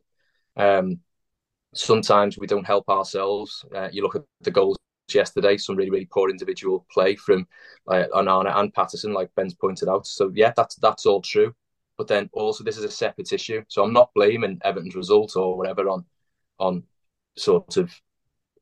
Um, 0.56 1.00
sometimes 1.74 2.38
we 2.38 2.46
don't 2.46 2.66
help 2.66 2.88
ourselves. 2.88 3.64
Uh, 3.74 3.88
you 3.90 4.02
look 4.02 4.14
at 4.14 4.22
the 4.42 4.50
goals 4.50 4.78
yesterday. 5.12 5.56
Some 5.56 5.76
really, 5.76 5.90
really 5.90 6.08
poor 6.10 6.30
individual 6.30 6.86
play 6.92 7.16
from 7.16 7.46
uh, 7.88 8.04
and 8.14 8.74
Patterson, 8.74 9.12
like 9.12 9.34
Ben's 9.34 9.54
pointed 9.54 9.88
out. 9.88 10.06
So 10.06 10.30
yeah, 10.34 10.52
that's 10.56 10.76
that's 10.76 11.06
all 11.06 11.20
true. 11.20 11.54
But 11.98 12.08
then 12.08 12.30
also 12.32 12.64
this 12.64 12.78
is 12.78 12.84
a 12.84 12.90
separate 12.90 13.32
issue. 13.32 13.62
So 13.68 13.84
I'm 13.84 13.92
not 13.92 14.14
blaming 14.14 14.60
Everton's 14.62 14.96
result 14.96 15.36
or 15.36 15.56
whatever 15.56 15.88
on 15.88 16.04
on 16.58 16.84
sort 17.36 17.76
of 17.76 17.92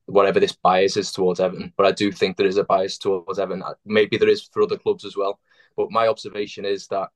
whatever 0.07 0.41
this 0.41 0.53
bias 0.53 0.97
is 0.97 1.13
towards 1.13 1.41
Everton. 1.41 1.73
But 1.77 1.87
I 1.87 1.93
do 1.93 2.11
think 2.11 2.37
there 2.37 2.47
is 2.47 2.57
a 2.57 2.65
bias 2.65 2.99
towards 2.99 3.39
Everton. 3.39 3.63
Maybe 3.85 4.17
there 4.17 4.29
is 4.29 4.43
for 4.43 4.63
other 4.63 4.79
clubs 4.79 5.05
as 5.05 5.17
well. 5.17 5.39
But 5.77 5.91
my 5.91 6.09
observation 6.09 6.65
is 6.65 6.87
that 6.89 7.09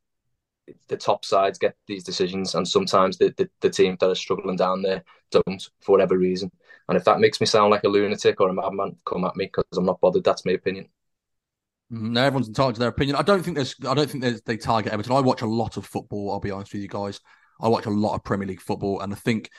the 0.88 0.96
top 0.96 1.25
sides 1.25 1.58
get 1.58 1.76
these 1.87 2.04
decisions, 2.04 2.54
and 2.54 2.66
sometimes 2.66 3.18
the, 3.18 3.35
the, 3.37 3.49
the 3.61 3.96
that 4.00 4.11
are 4.11 4.14
struggling 4.14 4.56
down 4.56 4.82
there 4.82 5.02
don't 5.30 5.68
for 5.80 5.92
whatever 5.92 6.16
reason. 6.16 6.50
And 6.88 6.96
if 6.96 7.04
that 7.04 7.20
makes 7.20 7.40
me 7.40 7.46
sound 7.46 7.70
like 7.70 7.85
a 7.85 7.88
lunatic 7.88 8.40
or 8.40 8.49
a 8.49 8.54
madman, 8.54 8.96
come 9.04 9.25
at 9.25 9.37
me 9.37 9.46
because 9.46 9.64
I'm 9.76 9.87
not 9.87 10.00
bothered. 10.00 10.25
That's 10.25 10.44
my 10.44 10.52
opinion. 10.52 10.88
No, 11.90 12.23
everyone's 12.23 12.49
entitled 12.49 12.75
to 12.76 12.80
their 12.80 12.88
opinion. 12.88 13.16
I 13.16 13.23
don't 13.23 13.42
think 13.42 13.56
there's. 13.56 13.75
I 13.87 13.94
don't 13.94 14.11
think 14.11 14.23
there's. 14.23 14.42
They 14.42 14.56
target 14.56 14.92
Everton. 14.92 15.12
I 15.12 15.20
watch 15.20 15.42
a 15.42 15.46
lot 15.46 15.76
of 15.76 15.87
football. 15.87 16.32
I'll 16.32 16.40
be 16.40 16.50
honest 16.50 16.73
with 16.73 16.82
you 16.82 16.88
guys. 16.88 17.20
I 17.61 17.68
watch 17.68 17.87
a 17.87 17.90
lot 17.90 18.14
of 18.14 18.25
Premier 18.25 18.49
League 18.49 18.61
football, 18.61 19.00
and 19.00 19.12
I 19.12 19.16
think 19.16 19.50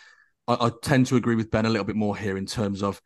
I, 0.48 0.68
I 0.68 0.72
tend 0.82 1.08
to 1.08 1.16
agree 1.16 1.36
with 1.36 1.52
Ben 1.52 1.66
a 1.66 1.70
little 1.70 1.86
bit 1.86 1.96
more 1.96 2.18
here 2.18 2.38
in 2.38 2.46
terms 2.46 2.84
of. 2.84 3.02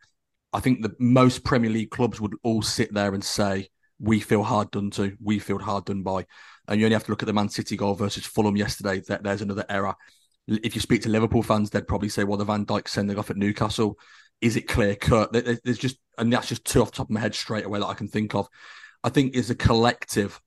I 0.53 0.59
think 0.59 0.81
the 0.81 0.95
most 0.99 1.45
Premier 1.45 1.69
League 1.69 1.91
clubs 1.91 2.19
would 2.19 2.33
all 2.43 2.61
sit 2.61 2.93
there 2.93 3.13
and 3.13 3.23
say, 3.23 3.69
"We 3.99 4.19
feel 4.19 4.43
hard 4.43 4.71
done 4.71 4.89
to. 4.91 5.15
We 5.23 5.39
feel 5.39 5.59
hard 5.59 5.85
done 5.85 6.01
by." 6.01 6.25
And 6.67 6.79
you 6.79 6.85
only 6.85 6.95
have 6.95 7.05
to 7.05 7.11
look 7.11 7.23
at 7.23 7.27
the 7.27 7.33
Man 7.33 7.49
City 7.49 7.75
goal 7.75 7.95
versus 7.95 8.25
Fulham 8.25 8.55
yesterday. 8.55 8.99
That 9.07 9.23
there's 9.23 9.41
another 9.41 9.65
error. 9.67 9.95
If 10.47 10.75
you 10.75 10.81
speak 10.81 11.01
to 11.03 11.09
Liverpool 11.09 11.43
fans, 11.43 11.69
they'd 11.69 11.87
probably 11.87 12.09
say, 12.09 12.23
"Well, 12.23 12.37
the 12.37 12.45
Van 12.45 12.65
Dijk 12.65 12.87
sending 12.87 13.17
off 13.17 13.29
at 13.29 13.37
Newcastle." 13.37 13.97
is 14.41 14.55
it 14.55 14.67
clear 14.67 14.95
cut? 14.95 15.31
There's 15.31 15.77
just, 15.77 15.97
and 16.17 16.33
that's 16.33 16.49
just 16.49 16.65
two 16.65 16.81
off 16.81 16.91
the 16.91 16.97
top 16.97 17.07
of 17.07 17.11
my 17.11 17.19
head 17.19 17.35
straight 17.35 17.65
away 17.65 17.79
that 17.79 17.85
I 17.85 17.93
can 17.93 18.07
think 18.07 18.35
of. 18.35 18.49
I 19.03 19.09
think 19.09 19.35
as 19.35 19.49
a 19.49 19.55
collective, 19.55 20.41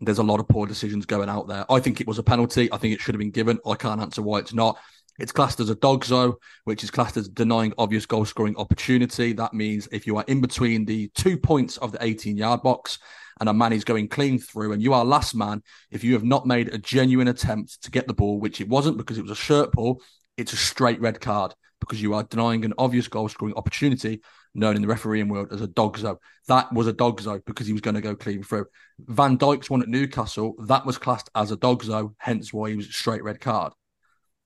there's 0.00 0.18
a 0.18 0.22
lot 0.22 0.40
of 0.40 0.48
poor 0.48 0.66
decisions 0.66 1.06
going 1.06 1.28
out 1.28 1.46
there. 1.46 1.70
I 1.70 1.80
think 1.80 2.00
it 2.00 2.06
was 2.06 2.18
a 2.18 2.22
penalty. 2.22 2.72
I 2.72 2.78
think 2.78 2.94
it 2.94 3.00
should 3.00 3.14
have 3.14 3.20
been 3.20 3.30
given. 3.30 3.58
I 3.66 3.74
can't 3.74 4.00
answer 4.00 4.22
why 4.22 4.38
it's 4.38 4.54
not. 4.54 4.78
It's 5.18 5.32
classed 5.32 5.60
as 5.60 5.70
a 5.70 5.76
DOGSO, 5.76 6.34
which 6.64 6.84
is 6.84 6.90
classed 6.90 7.16
as 7.16 7.28
denying 7.28 7.72
obvious 7.78 8.06
goal 8.06 8.24
scoring 8.24 8.56
opportunity. 8.56 9.32
That 9.32 9.54
means 9.54 9.88
if 9.92 10.06
you 10.06 10.16
are 10.16 10.24
in 10.26 10.40
between 10.40 10.84
the 10.84 11.08
two 11.14 11.38
points 11.38 11.76
of 11.78 11.92
the 11.92 12.02
18 12.02 12.36
yard 12.36 12.62
box 12.62 12.98
and 13.40 13.48
a 13.48 13.54
man 13.54 13.72
is 13.72 13.84
going 13.84 14.08
clean 14.08 14.38
through 14.38 14.72
and 14.72 14.82
you 14.82 14.92
are 14.92 15.04
last 15.04 15.34
man, 15.34 15.62
if 15.90 16.04
you 16.04 16.14
have 16.14 16.24
not 16.24 16.46
made 16.46 16.72
a 16.72 16.78
genuine 16.78 17.28
attempt 17.28 17.82
to 17.82 17.90
get 17.90 18.06
the 18.06 18.14
ball, 18.14 18.38
which 18.38 18.60
it 18.60 18.68
wasn't 18.68 18.96
because 18.98 19.18
it 19.18 19.22
was 19.22 19.30
a 19.30 19.36
shirt 19.36 19.72
pull, 19.72 20.02
it's 20.36 20.52
a 20.52 20.56
straight 20.56 21.00
red 21.00 21.20
card 21.20 21.54
because 21.80 22.00
you 22.00 22.14
are 22.14 22.22
denying 22.24 22.64
an 22.64 22.74
obvious 22.78 23.08
goal 23.08 23.28
scoring 23.28 23.54
opportunity 23.54 24.20
known 24.54 24.76
in 24.76 24.82
the 24.82 24.88
refereeing 24.88 25.28
world 25.28 25.52
as 25.52 25.60
a 25.60 25.68
DOGSO. 25.68 26.16
That 26.48 26.72
was 26.72 26.86
a 26.86 26.92
DOGSO 26.92 27.44
because 27.44 27.66
he 27.66 27.72
was 27.72 27.82
going 27.82 27.94
to 27.94 28.00
go 28.00 28.16
clean 28.16 28.42
through. 28.42 28.66
Van 29.00 29.36
Dijk's 29.36 29.68
one 29.68 29.82
at 29.82 29.88
Newcastle, 29.88 30.54
that 30.66 30.86
was 30.86 30.98
classed 30.98 31.30
as 31.34 31.52
a 31.52 31.56
DOGSO, 31.56 32.14
hence 32.18 32.52
why 32.52 32.70
he 32.70 32.76
was 32.76 32.88
straight 32.88 33.22
red 33.22 33.40
card. 33.40 33.72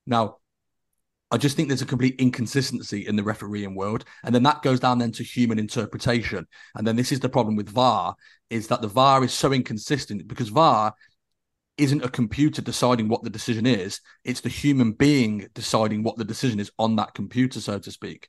Now, 0.07 0.39
I 1.31 1.39
just 1.39 1.57
think 1.57 1.69
there's 1.69 1.83
a 1.83 1.87
complete 1.87 2.17
inconsistency 2.19 3.07
in 3.07 3.15
the 3.15 3.23
refereeing 3.23 3.75
world. 3.75 4.05
And 4.25 4.35
then 4.35 4.43
that 4.43 4.63
goes 4.63 4.81
down 4.81 4.99
then 4.99 5.13
to 5.13 5.23
human 5.23 5.59
interpretation. 5.59 6.47
And 6.75 6.87
then 6.87 6.97
this 6.97 7.13
is 7.13 7.21
the 7.21 7.29
problem 7.29 7.57
with 7.57 7.69
VAR 7.69 8.17
is 8.49 8.67
that 8.69 8.83
the 8.83 8.89
VAR 8.89 9.23
is 9.23 9.33
so 9.33 9.53
inconsistent 9.53 10.27
because 10.27 10.49
VAR 10.49 10.93
isn't 11.79 12.05
a 12.05 12.09
computer 12.09 12.61
deciding 12.61 13.09
what 13.09 13.23
the 13.23 13.31
decision 13.31 13.65
is. 13.65 14.01
It's 14.25 14.41
the 14.41 14.49
human 14.49 14.93
being 14.93 15.49
deciding 15.55 16.03
what 16.03 16.17
the 16.17 16.25
decision 16.25 16.59
is 16.59 16.73
on 16.79 16.97
that 16.97 17.15
computer, 17.15 17.61
so 17.61 17.79
to 17.79 17.91
speak. 17.93 18.29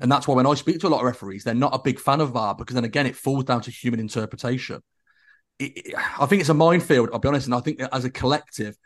And 0.00 0.10
that's 0.10 0.26
why 0.26 0.34
when 0.34 0.46
I 0.46 0.54
speak 0.54 0.80
to 0.80 0.86
a 0.86 0.90
lot 0.90 1.00
of 1.00 1.06
referees, 1.06 1.44
they're 1.44 1.54
not 1.54 1.74
a 1.74 1.82
big 1.82 2.00
fan 2.00 2.20
of 2.20 2.32
VAR 2.32 2.54
because 2.54 2.74
then 2.74 2.84
again, 2.84 3.06
it 3.06 3.16
falls 3.16 3.44
down 3.44 3.60
to 3.62 3.70
human 3.70 4.00
interpretation. 4.00 4.82
It, 5.58 5.72
it, 5.76 5.94
I 6.18 6.26
think 6.26 6.40
it's 6.40 6.48
a 6.48 6.54
minefield, 6.54 7.10
I'll 7.12 7.20
be 7.20 7.28
honest. 7.28 7.46
And 7.46 7.54
I 7.54 7.60
think 7.60 7.80
as 7.80 8.04
a 8.04 8.10
collective, 8.10 8.76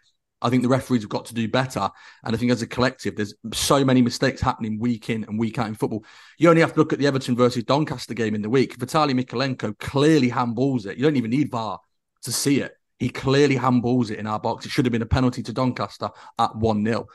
I 0.43 0.51
think 0.51 0.63
the 0.63 0.69
referees 0.69 1.03
have 1.03 1.11
got 1.11 1.25
to 1.27 1.35
do 1.35 1.49
better. 1.49 1.89
And 2.23 2.35
I 2.35 2.39
think 2.39 2.53
as 2.53 2.63
a 2.63 2.67
collective, 2.67 3.17
there's 3.17 3.35
so 3.53 3.85
many 3.85 4.03
mistakes 4.03 4.41
happening 4.41 4.79
week 4.79 5.09
in 5.09 5.25
and 5.25 5.39
week 5.39 5.59
out 5.59 5.69
in 5.69 5.75
football. 5.75 6.05
You 6.39 6.51
only 6.51 6.61
have 6.61 6.75
to 6.75 6.79
look 6.79 6.93
at 6.93 6.99
the 6.99 7.07
Everton 7.07 7.37
versus 7.37 7.65
Doncaster 7.65 8.15
game 8.15 8.35
in 8.35 8.43
the 8.43 8.51
week. 8.51 8.79
Vitaly 8.79 9.19
Mykolenko 9.19 9.79
clearly 9.79 10.31
handballs 10.31 10.87
it. 10.87 10.99
You 10.99 11.05
don't 11.05 11.17
even 11.17 11.31
need 11.31 11.51
VAR 11.51 11.81
to 12.23 12.33
see 12.33 12.61
it. 12.61 12.77
He 12.99 13.09
clearly 13.09 13.57
handballs 13.57 14.11
it 14.11 14.19
in 14.19 14.27
our 14.27 14.39
box. 14.39 14.67
It 14.67 14.71
should 14.71 14.85
have 14.85 14.93
been 14.93 15.03
a 15.03 15.07
penalty 15.07 15.43
to 15.43 15.53
Doncaster 15.53 16.11
at 16.39 16.55
1 16.55 16.85
0 16.85 17.07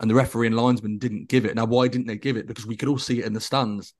and 0.00 0.10
the 0.10 0.14
referee 0.14 0.46
and 0.46 0.56
linesman 0.56 0.98
didn't 0.98 1.28
give 1.28 1.44
it. 1.44 1.54
Now, 1.54 1.64
why 1.64 1.88
didn't 1.88 2.06
they 2.06 2.16
give 2.16 2.36
it? 2.36 2.46
Because 2.46 2.66
we 2.66 2.76
could 2.76 2.88
all 2.88 2.98
see 2.98 3.20
it 3.20 3.26
in 3.26 3.32
the 3.32 3.40
stands. 3.40 3.94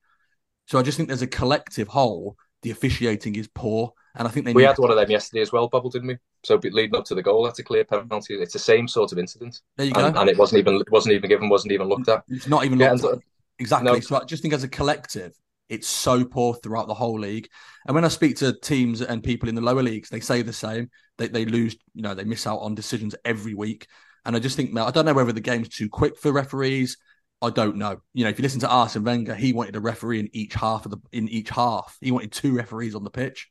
So 0.67 0.79
I 0.79 0.83
just 0.83 0.97
think 0.97 1.09
there's 1.09 1.23
a 1.23 1.27
collective 1.27 1.89
whole. 1.89 2.37
The 2.63 2.71
officiating 2.71 3.35
is 3.37 3.49
poor, 3.49 3.93
and 4.19 4.29
I 4.29 4.31
think 4.31 4.47
they. 4.47 4.53
We 4.53 4.65
had 4.65 4.79
one 4.79 4.91
of 4.91 4.97
them 4.97 5.11
yesterday 5.11 5.41
as 5.41 5.53
well, 5.53 5.69
Bubble, 5.69 5.91
didn't 5.91 6.09
we? 6.09 6.19
So 6.45 6.61
leading 6.63 6.97
up 6.97 7.05
to 7.07 7.15
the 7.15 7.23
goal, 7.23 7.45
that's 7.45 7.59
a 7.59 7.65
clear 7.65 7.85
penalty. 7.85 8.35
It's 8.35 8.53
the 8.53 8.59
same 8.59 8.89
sort 8.89 9.13
of 9.13 9.19
incident. 9.19 9.61
There 9.77 9.87
you 9.87 9.93
go. 9.93 10.07
And, 10.07 10.17
and 10.17 10.29
it 10.29 10.37
wasn't 10.37 10.61
even 10.61 10.77
it 10.77 10.91
wasn't 10.91 11.15
even 11.15 11.29
given, 11.29 11.49
wasn't 11.49 11.73
even 11.73 11.89
looked 11.89 12.09
at. 12.09 12.25
It's 12.29 12.49
not 12.49 12.65
even 12.65 12.79
looked 12.79 13.03
yeah, 13.03 13.11
at. 13.11 13.19
Exactly. 13.59 13.93
No. 13.93 14.01
So 14.01 14.21
I 14.21 14.25
just 14.25 14.43
think 14.43 14.55
as 14.55 14.65
a 14.65 14.69
collective, 14.69 15.33
it's 15.69 15.89
so 15.89 16.25
poor 16.25 16.55
throughout 16.55 16.89
the 16.89 16.95
whole 16.95 17.19
league. 17.19 17.49
And 17.87 17.95
when 17.95 18.05
I 18.05 18.09
speak 18.09 18.37
to 18.37 18.53
teams 18.53 19.01
and 19.01 19.23
people 19.23 19.49
in 19.49 19.55
the 19.55 19.61
lower 19.61 19.83
leagues, 19.83 20.09
they 20.09 20.21
say 20.21 20.43
the 20.43 20.53
same. 20.53 20.91
They 21.17 21.29
they 21.29 21.45
lose, 21.45 21.77
you 21.95 22.03
know, 22.03 22.15
they 22.15 22.25
miss 22.25 22.47
out 22.47 22.59
on 22.59 22.75
decisions 22.75 23.15
every 23.25 23.55
week. 23.55 23.87
And 24.25 24.37
I 24.37 24.41
just 24.41 24.57
think, 24.57 24.77
I 24.77 24.91
don't 24.91 25.07
know 25.07 25.15
whether 25.15 25.33
the 25.33 25.41
game's 25.41 25.71
too 25.71 25.89
quick 25.89 26.19
for 26.19 26.33
referees. 26.33 26.99
I 27.41 27.51
don't 27.51 27.77
know. 27.77 28.01
You 28.15 28.25
know, 28.25 28.31
if 28.31 28.39
you 28.39 28.43
listen 28.43 28.61
to 28.61 28.69
Arsene 28.69 29.05
Wenger, 29.05 29.35
he 29.35 29.53
wanted 29.53 29.77
a 29.77 29.81
referee 29.81 30.21
in 30.21 30.29
each 30.33 30.55
half 30.55 30.85
of 30.85 30.91
the 30.91 30.99
in 31.13 31.29
each 31.29 31.51
half. 31.51 31.97
He 32.01 32.11
wanted 32.11 32.33
two 32.33 32.57
referees 32.57 32.95
on 32.95 33.05
the 33.05 33.11
pitch, 33.11 33.49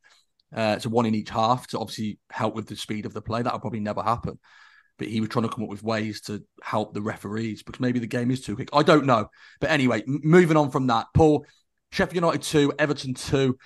uh, 0.55 0.79
so 0.79 0.89
one 0.89 1.05
in 1.05 1.15
each 1.15 1.29
half 1.29 1.67
to 1.67 1.79
obviously 1.79 2.19
help 2.29 2.55
with 2.55 2.67
the 2.67 2.75
speed 2.75 3.05
of 3.05 3.13
the 3.13 3.21
play. 3.21 3.41
That'll 3.41 3.59
probably 3.59 3.79
never 3.79 4.01
happen. 4.01 4.39
But 4.97 5.09
he 5.09 5.19
was 5.19 5.29
trying 5.29 5.47
to 5.47 5.53
come 5.53 5.63
up 5.63 5.69
with 5.69 5.83
ways 5.83 6.21
to 6.21 6.43
help 6.61 6.93
the 6.93 7.01
referees 7.01 7.61
because 7.61 7.79
maybe 7.79 7.99
the 7.99 8.07
game 8.07 8.31
is 8.31 8.41
too 8.41 8.55
quick. 8.55 8.69
I 8.73 8.81
don't 8.81 9.05
know. 9.05 9.29
But 9.59 9.69
anyway, 9.69 10.01
m- 10.07 10.21
moving 10.23 10.57
on 10.57 10.71
from 10.71 10.87
that, 10.87 11.07
Paul, 11.13 11.45
Sheffield 11.91 12.15
United 12.15 12.41
two, 12.41 12.73
Everton 12.79 13.13
two. 13.13 13.57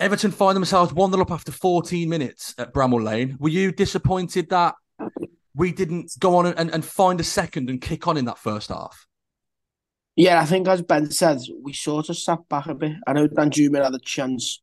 Everton 0.00 0.30
find 0.30 0.54
themselves 0.54 0.92
one 0.92 1.10
0 1.10 1.22
up 1.22 1.30
after 1.30 1.50
14 1.50 2.08
minutes 2.08 2.54
at 2.58 2.72
Bramall 2.72 3.02
Lane. 3.02 3.36
Were 3.40 3.48
you 3.48 3.72
disappointed 3.72 4.50
that 4.50 4.74
we 5.58 5.72
didn't 5.72 6.12
go 6.18 6.36
on 6.36 6.46
and, 6.46 6.70
and 6.70 6.84
find 6.84 7.20
a 7.20 7.24
second 7.24 7.68
and 7.68 7.80
kick 7.80 8.06
on 8.06 8.16
in 8.16 8.26
that 8.26 8.38
first 8.38 8.68
half. 8.68 9.06
Yeah, 10.14 10.40
I 10.40 10.46
think 10.46 10.68
as 10.68 10.82
Ben 10.82 11.10
said, 11.10 11.38
we 11.62 11.72
sort 11.72 12.08
of 12.08 12.16
sat 12.16 12.48
back 12.48 12.66
a 12.66 12.74
bit. 12.74 12.92
I 13.06 13.12
know 13.12 13.28
Danjuma 13.28 13.84
had 13.84 13.94
a 13.94 13.98
chance 13.98 14.62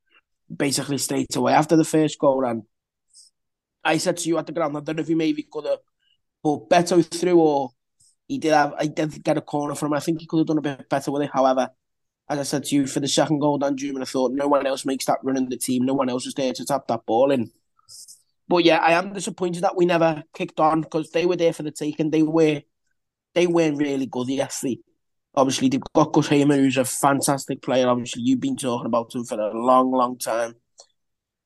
basically 0.55 0.97
straight 0.97 1.35
away 1.35 1.53
after 1.53 1.75
the 1.75 1.83
first 1.83 2.19
goal, 2.19 2.45
and 2.45 2.63
I 3.83 3.97
said 3.97 4.17
to 4.17 4.29
you 4.29 4.37
at 4.37 4.47
the 4.47 4.51
ground, 4.51 4.75
I 4.75 4.81
don't 4.81 4.95
know 4.95 5.01
if 5.01 5.07
he 5.07 5.15
maybe 5.15 5.47
could 5.49 5.65
have 5.65 5.79
put 6.43 6.69
Beto 6.69 7.05
through 7.05 7.39
or 7.39 7.69
he 8.27 8.39
did 8.39 8.53
have 8.53 8.73
I 8.77 8.87
did 8.87 9.23
get 9.23 9.37
a 9.37 9.41
corner 9.41 9.75
from 9.75 9.89
him. 9.89 9.93
I 9.93 9.99
think 9.99 10.19
he 10.19 10.27
could 10.27 10.39
have 10.39 10.47
done 10.47 10.57
a 10.57 10.61
bit 10.61 10.89
better 10.89 11.11
with 11.11 11.23
it. 11.23 11.29
However, 11.31 11.69
as 12.27 12.39
I 12.39 12.43
said 12.43 12.65
to 12.65 12.75
you, 12.75 12.87
for 12.87 12.99
the 12.99 13.07
second 13.07 13.39
goal, 13.39 13.59
Danjuma, 13.59 14.01
I 14.01 14.05
thought 14.05 14.31
no 14.31 14.47
one 14.47 14.65
else 14.65 14.85
makes 14.85 15.05
that 15.05 15.19
run 15.23 15.37
in 15.37 15.49
the 15.49 15.57
team. 15.57 15.85
No 15.85 15.93
one 15.93 16.09
else 16.09 16.25
is 16.25 16.33
there 16.33 16.53
to 16.53 16.65
tap 16.65 16.87
that 16.87 17.05
ball 17.05 17.31
in. 17.31 17.51
But 18.47 18.65
yeah, 18.65 18.77
I 18.77 18.93
am 18.93 19.13
disappointed 19.13 19.63
that 19.63 19.75
we 19.75 19.85
never 19.85 20.23
kicked 20.33 20.59
on 20.59 20.81
because 20.81 21.11
they 21.11 21.25
were 21.25 21.35
there 21.35 21.53
for 21.53 21.63
the 21.63 21.71
taking. 21.71 22.09
They 22.09 22.23
were 22.23 22.61
they 23.33 23.47
weren't 23.47 23.77
really 23.77 24.05
good 24.07 24.29
yesterday. 24.29 24.79
Obviously, 25.35 25.69
they've 25.69 25.81
got 25.93 26.13
Gus 26.13 26.27
who's 26.27 26.77
a 26.77 26.85
fantastic 26.85 27.61
player. 27.61 27.89
Obviously, 27.89 28.23
you've 28.23 28.39
been 28.39 28.55
talking 28.55 28.85
about 28.85 29.13
him 29.13 29.25
for 29.25 29.39
a 29.39 29.53
long, 29.53 29.91
long 29.91 30.17
time. 30.17 30.55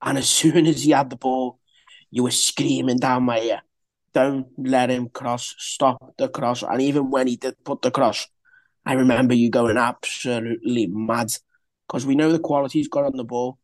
And 0.01 0.17
as 0.17 0.29
soon 0.39 0.67
as 0.67 0.84
he 0.84 0.91
had 0.91 1.10
the 1.10 1.15
ball, 1.15 1.60
you 2.12 2.24
were 2.24 2.31
screaming 2.31 2.98
down 2.98 3.24
my 3.24 3.39
ear, 3.39 3.62
don't 4.13 4.48
let 4.58 4.89
him 4.89 5.10
cross, 5.10 5.55
stop 5.58 6.15
the 6.17 6.27
cross. 6.27 6.63
And 6.63 6.81
even 6.81 7.10
when 7.12 7.27
he 7.27 7.36
did 7.36 7.63
put 7.63 7.81
the 7.81 7.91
cross, 7.91 8.27
I 8.86 8.93
remember 8.93 9.34
you 9.34 9.50
going 9.50 9.77
absolutely 9.77 10.88
mad 10.88 11.31
because 11.88 12.05
we 12.05 12.15
know 12.15 12.31
the 12.31 12.39
quality 12.39 12.79
he's 12.79 12.88
got 12.88 13.05
on 13.05 13.17
the 13.17 13.24
ball. 13.24 13.60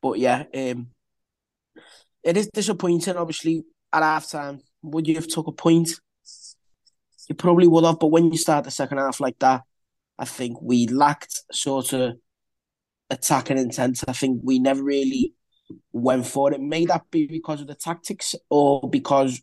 But 0.00 0.18
yeah, 0.18 0.44
um, 0.54 0.88
it 2.22 2.36
is 2.36 2.48
disappointing. 2.52 3.16
Obviously, 3.16 3.64
at 3.92 4.02
half 4.02 4.28
time, 4.30 4.60
would 4.82 5.06
you 5.06 5.16
have 5.16 5.26
took 5.26 5.46
a 5.46 5.52
point? 5.52 5.90
You 7.30 7.36
probably 7.36 7.68
would 7.68 7.84
have, 7.84 8.00
but 8.00 8.08
when 8.08 8.32
you 8.32 8.36
start 8.36 8.64
the 8.64 8.72
second 8.72 8.98
half 8.98 9.20
like 9.20 9.38
that, 9.38 9.62
I 10.18 10.24
think 10.24 10.60
we 10.60 10.88
lacked 10.88 11.42
sort 11.52 11.92
of 11.92 12.16
attacking 13.08 13.56
intent. 13.56 14.02
I 14.08 14.12
think 14.12 14.40
we 14.42 14.58
never 14.58 14.82
really 14.82 15.34
went 15.92 16.26
for 16.26 16.52
it. 16.52 16.60
May 16.60 16.86
that 16.86 17.08
be 17.12 17.28
because 17.28 17.60
of 17.60 17.68
the 17.68 17.76
tactics 17.76 18.34
or 18.50 18.90
because 18.90 19.40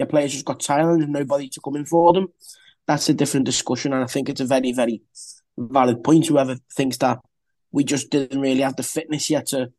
the 0.00 0.06
players 0.06 0.32
just 0.32 0.46
got 0.46 0.58
tired 0.58 1.00
and 1.00 1.12
nobody 1.12 1.48
to 1.50 1.60
come 1.60 1.76
in 1.76 1.84
for 1.84 2.12
them? 2.12 2.26
That's 2.88 3.08
a 3.08 3.14
different 3.14 3.46
discussion, 3.46 3.92
and 3.92 4.02
I 4.02 4.08
think 4.08 4.28
it's 4.28 4.40
a 4.40 4.44
very, 4.44 4.72
very 4.72 5.02
valid 5.56 6.02
point. 6.02 6.26
Whoever 6.26 6.56
thinks 6.74 6.96
that 6.96 7.20
we 7.70 7.84
just 7.84 8.10
didn't 8.10 8.40
really 8.40 8.62
have 8.62 8.74
the 8.74 8.82
fitness 8.82 9.30
yet 9.30 9.46
to 9.50 9.70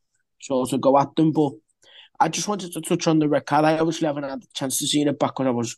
sort 0.42 0.72
of 0.72 0.80
go 0.80 0.98
at 0.98 1.14
them, 1.18 1.34
but 1.34 1.52
I 2.22 2.30
just 2.30 2.48
wanted 2.48 2.72
to 2.72 2.80
touch 2.80 3.06
on 3.06 3.20
the 3.20 3.28
red 3.28 3.46
card. 3.46 3.66
I 3.66 3.80
obviously 3.80 4.08
haven't 4.08 4.24
had 4.24 4.44
the 4.44 4.48
chance 4.54 4.78
to 4.78 4.88
see 4.88 5.02
it 5.02 5.20
back 5.20 5.36
because 5.36 5.48
I 5.48 5.50
was 5.50 5.76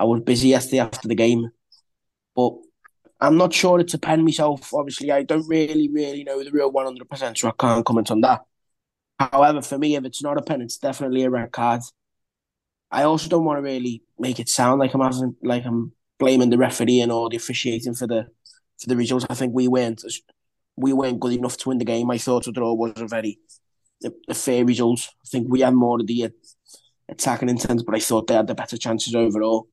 I 0.00 0.04
was 0.04 0.22
busy 0.22 0.48
yesterday 0.48 0.78
after 0.78 1.06
the 1.06 1.14
game. 1.14 1.50
But 2.34 2.54
I'm 3.20 3.36
not 3.36 3.52
sure 3.52 3.78
it's 3.78 3.92
a 3.92 3.98
pen 3.98 4.24
myself. 4.24 4.72
Obviously, 4.72 5.12
I 5.12 5.24
don't 5.24 5.46
really, 5.46 5.90
really 5.92 6.24
know 6.24 6.42
the 6.42 6.50
real 6.50 6.72
100%, 6.72 7.36
so 7.36 7.48
I 7.48 7.52
can't 7.58 7.84
comment 7.84 8.10
on 8.10 8.22
that. 8.22 8.40
However, 9.18 9.60
for 9.60 9.76
me, 9.76 9.96
if 9.96 10.04
it's 10.06 10.22
not 10.22 10.38
a 10.38 10.42
pen, 10.42 10.62
it's 10.62 10.78
definitely 10.78 11.24
a 11.24 11.30
red 11.30 11.52
card. 11.52 11.82
I 12.90 13.02
also 13.02 13.28
don't 13.28 13.44
want 13.44 13.58
to 13.58 13.62
really 13.62 14.02
make 14.18 14.40
it 14.40 14.48
sound 14.48 14.80
like 14.80 14.94
I'm 14.94 15.02
having, 15.02 15.36
like 15.42 15.66
I'm 15.66 15.92
blaming 16.18 16.48
the 16.48 16.56
referee 16.56 17.00
and 17.00 17.12
all 17.12 17.28
the 17.28 17.36
officiating 17.36 17.94
for 17.94 18.06
the 18.06 18.26
for 18.80 18.88
the 18.88 18.96
results. 18.96 19.26
I 19.28 19.34
think 19.34 19.54
we 19.54 19.68
weren't 19.68 20.02
we 20.76 20.94
weren't 20.94 21.20
good 21.20 21.34
enough 21.34 21.58
to 21.58 21.68
win 21.68 21.78
the 21.78 21.84
game. 21.84 22.10
I 22.10 22.16
thought 22.16 22.46
the 22.46 22.52
draw 22.52 22.72
was 22.72 22.94
a 22.96 23.06
very 23.06 23.38
a, 24.02 24.10
a 24.30 24.34
fair 24.34 24.64
result. 24.64 25.06
I 25.22 25.28
think 25.28 25.46
we 25.50 25.60
had 25.60 25.74
more 25.74 26.00
of 26.00 26.06
the 26.06 26.24
uh, 26.24 26.28
attacking 27.10 27.50
intent, 27.50 27.82
but 27.84 27.94
I 27.94 28.00
thought 28.00 28.26
they 28.26 28.34
had 28.34 28.46
the 28.46 28.54
better 28.54 28.78
chances 28.78 29.14
overall. 29.14 29.68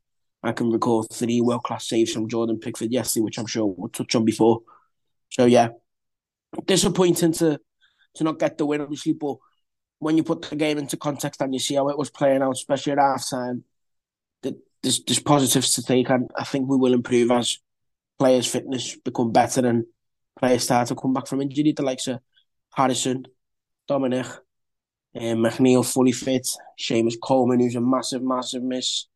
I 0.48 0.54
can 0.54 0.72
recall 0.72 1.04
three 1.04 1.42
world 1.42 1.64
class 1.64 1.88
saves 1.88 2.12
from 2.12 2.30
Jordan 2.30 2.60
Pickford 2.60 2.92
yesterday, 2.92 3.24
which 3.24 3.38
I'm 3.38 3.46
sure 3.46 3.66
we'll 3.66 3.90
touch 3.90 4.16
on 4.16 4.26
before. 4.26 4.62
So 5.30 5.46
yeah, 5.46 5.70
disappointing 6.66 7.34
to 7.34 7.60
to 8.16 8.24
not 8.24 8.40
get 8.40 8.58
the 8.58 8.66
win, 8.66 8.82
obviously, 8.82 9.14
but 9.14 9.38
when 10.00 10.18
you 10.18 10.24
put 10.24 10.42
the 10.44 10.56
game 10.56 10.78
into 10.78 10.98
context 10.98 11.42
and 11.42 11.54
you 11.54 11.60
see 11.60 11.76
how 11.76 11.90
it 11.90 11.98
was 11.98 12.10
playing 12.10 12.42
out, 12.42 12.54
especially 12.54 12.94
at 12.94 13.00
half 13.00 13.30
time, 13.30 13.64
there's, 14.84 15.04
there's 15.04 15.20
positives 15.20 15.74
to 15.74 15.84
take, 15.84 16.10
and 16.10 16.30
I 16.36 16.44
think 16.44 16.70
we 16.70 16.78
will 16.78 16.94
improve 16.94 17.32
as 17.32 17.60
players' 18.20 18.48
fitness 18.48 18.96
become 18.96 19.32
better 19.32 19.66
and 19.66 19.86
players 20.40 20.64
start 20.64 20.88
to 20.88 20.96
come 20.96 21.14
back 21.14 21.28
from 21.28 21.42
injury. 21.42 21.72
The 21.72 21.84
likes 21.84 22.08
of 22.08 22.20
Harrison, 22.74 23.26
Dominic, 23.88 24.26
um, 25.16 25.38
McNeil 25.40 25.86
fully 25.86 26.12
fit, 26.12 26.48
Seamus 26.80 27.16
Coleman, 27.22 27.60
who's 27.60 27.76
a 27.76 27.82
massive, 27.82 28.24
massive 28.24 28.64
miss. 28.64 29.08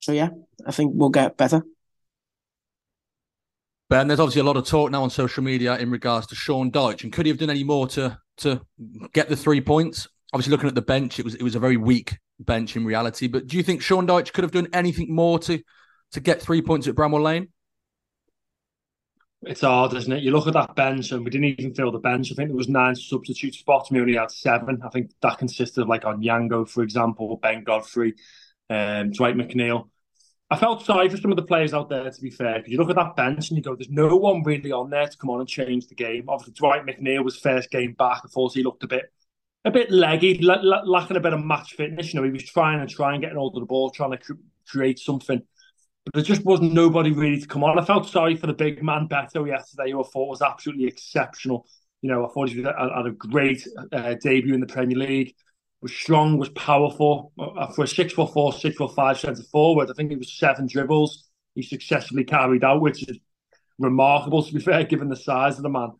So 0.00 0.12
yeah, 0.12 0.30
I 0.66 0.72
think 0.72 0.92
we'll 0.94 1.10
get 1.10 1.36
better. 1.36 1.62
Ben, 3.88 4.08
there's 4.08 4.20
obviously 4.20 4.40
a 4.40 4.44
lot 4.44 4.56
of 4.56 4.66
talk 4.66 4.90
now 4.90 5.02
on 5.02 5.10
social 5.10 5.44
media 5.44 5.76
in 5.78 5.90
regards 5.90 6.26
to 6.28 6.34
Sean 6.34 6.72
Dyche, 6.72 7.04
and 7.04 7.12
could 7.12 7.26
he 7.26 7.30
have 7.30 7.38
done 7.38 7.50
any 7.50 7.64
more 7.64 7.86
to 7.88 8.18
to 8.38 8.60
get 9.12 9.28
the 9.28 9.36
three 9.36 9.60
points? 9.60 10.08
Obviously, 10.32 10.50
looking 10.50 10.68
at 10.68 10.74
the 10.74 10.82
bench, 10.82 11.18
it 11.18 11.24
was 11.24 11.34
it 11.36 11.42
was 11.42 11.54
a 11.54 11.60
very 11.60 11.76
weak 11.76 12.18
bench 12.40 12.76
in 12.76 12.84
reality. 12.84 13.28
But 13.28 13.46
do 13.46 13.56
you 13.56 13.62
think 13.62 13.82
Sean 13.82 14.06
Dyche 14.06 14.32
could 14.32 14.44
have 14.44 14.50
done 14.50 14.68
anything 14.72 15.14
more 15.14 15.38
to 15.40 15.62
to 16.12 16.20
get 16.20 16.42
three 16.42 16.62
points 16.62 16.88
at 16.88 16.94
Bramall 16.94 17.22
Lane? 17.22 17.48
It's 19.42 19.60
hard, 19.60 19.94
isn't 19.94 20.12
it? 20.12 20.22
You 20.24 20.32
look 20.32 20.48
at 20.48 20.54
that 20.54 20.74
bench, 20.74 21.12
and 21.12 21.24
we 21.24 21.30
didn't 21.30 21.60
even 21.60 21.74
fill 21.74 21.92
the 21.92 21.98
bench. 21.98 22.32
I 22.32 22.34
think 22.34 22.48
there 22.48 22.56
was 22.56 22.68
nine 22.68 22.96
substitute 22.96 23.54
spots. 23.54 23.92
We 23.92 24.00
only 24.00 24.16
had 24.16 24.32
seven. 24.32 24.80
I 24.84 24.88
think 24.88 25.12
that 25.22 25.38
consisted 25.38 25.82
of 25.82 25.88
like 25.88 26.02
Onyango, 26.02 26.68
for 26.68 26.82
example, 26.82 27.38
Ben 27.40 27.62
Godfrey, 27.62 28.14
um, 28.70 29.10
Dwight 29.10 29.36
McNeil. 29.36 29.88
I 30.48 30.56
felt 30.56 30.84
sorry 30.84 31.08
for 31.08 31.16
some 31.16 31.32
of 31.32 31.36
the 31.36 31.42
players 31.42 31.74
out 31.74 31.88
there, 31.88 32.08
to 32.08 32.20
be 32.20 32.30
fair, 32.30 32.58
because 32.58 32.70
you 32.70 32.78
look 32.78 32.90
at 32.90 32.96
that 32.96 33.16
bench 33.16 33.48
and 33.48 33.56
you 33.56 33.62
go, 33.62 33.74
there's 33.74 33.90
no 33.90 34.16
one 34.16 34.44
really 34.44 34.70
on 34.70 34.90
there 34.90 35.08
to 35.08 35.16
come 35.16 35.30
on 35.30 35.40
and 35.40 35.48
change 35.48 35.88
the 35.88 35.96
game. 35.96 36.26
Obviously, 36.28 36.54
Dwight 36.54 36.86
McNeil 36.86 37.24
was 37.24 37.36
first 37.36 37.70
game 37.70 37.94
back. 37.94 38.20
I 38.24 38.28
thought 38.28 38.54
he 38.54 38.62
looked 38.62 38.84
a 38.84 38.88
bit 38.88 39.12
a 39.64 39.70
bit 39.72 39.90
leggy, 39.90 40.40
l- 40.48 40.72
l- 40.72 40.88
lacking 40.88 41.16
a 41.16 41.20
bit 41.20 41.32
of 41.32 41.44
match 41.44 41.74
fitness. 41.74 42.14
You 42.14 42.20
know, 42.20 42.26
he 42.26 42.32
was 42.32 42.44
trying 42.44 42.80
and 42.80 42.88
trying, 42.88 43.20
getting 43.20 43.36
hold 43.36 43.56
of 43.56 43.60
the 43.60 43.66
ball, 43.66 43.90
trying 43.90 44.12
to 44.12 44.18
cr- 44.18 44.32
create 44.68 45.00
something. 45.00 45.42
But 46.04 46.14
there 46.14 46.22
just 46.22 46.44
wasn't 46.44 46.72
nobody 46.72 47.10
really 47.10 47.40
to 47.40 47.48
come 47.48 47.64
on. 47.64 47.76
I 47.76 47.84
felt 47.84 48.08
sorry 48.08 48.36
for 48.36 48.46
the 48.46 48.54
big 48.54 48.80
man 48.84 49.08
Beto 49.08 49.44
yesterday, 49.44 49.90
who 49.90 50.00
I 50.00 50.06
thought 50.06 50.28
was 50.28 50.42
absolutely 50.42 50.86
exceptional. 50.86 51.66
You 52.02 52.10
know, 52.10 52.24
I 52.24 52.28
thought 52.32 52.50
he 52.50 52.62
had 52.62 52.72
a 52.72 53.10
great 53.10 53.66
uh, 53.90 54.14
debut 54.22 54.54
in 54.54 54.60
the 54.60 54.66
Premier 54.66 54.96
League 54.96 55.34
was 55.80 55.92
strong, 55.92 56.38
was 56.38 56.48
powerful. 56.50 57.32
Uh, 57.38 57.66
for 57.72 57.84
a 57.84 57.88
six 57.88 58.12
foot 58.12 58.32
four, 58.32 58.52
six 58.52 58.76
foot 58.76 58.94
five 58.94 59.18
centre 59.18 59.42
forward, 59.42 59.90
I 59.90 59.94
think 59.94 60.12
it 60.12 60.18
was 60.18 60.32
seven 60.32 60.66
dribbles 60.66 61.26
he 61.56 61.62
successfully 61.62 62.22
carried 62.22 62.62
out, 62.62 62.82
which 62.82 63.08
is 63.08 63.18
remarkable 63.78 64.42
to 64.42 64.52
be 64.52 64.60
fair, 64.60 64.84
given 64.84 65.08
the 65.08 65.16
size 65.16 65.56
of 65.56 65.62
the 65.62 65.70
man. 65.70 65.92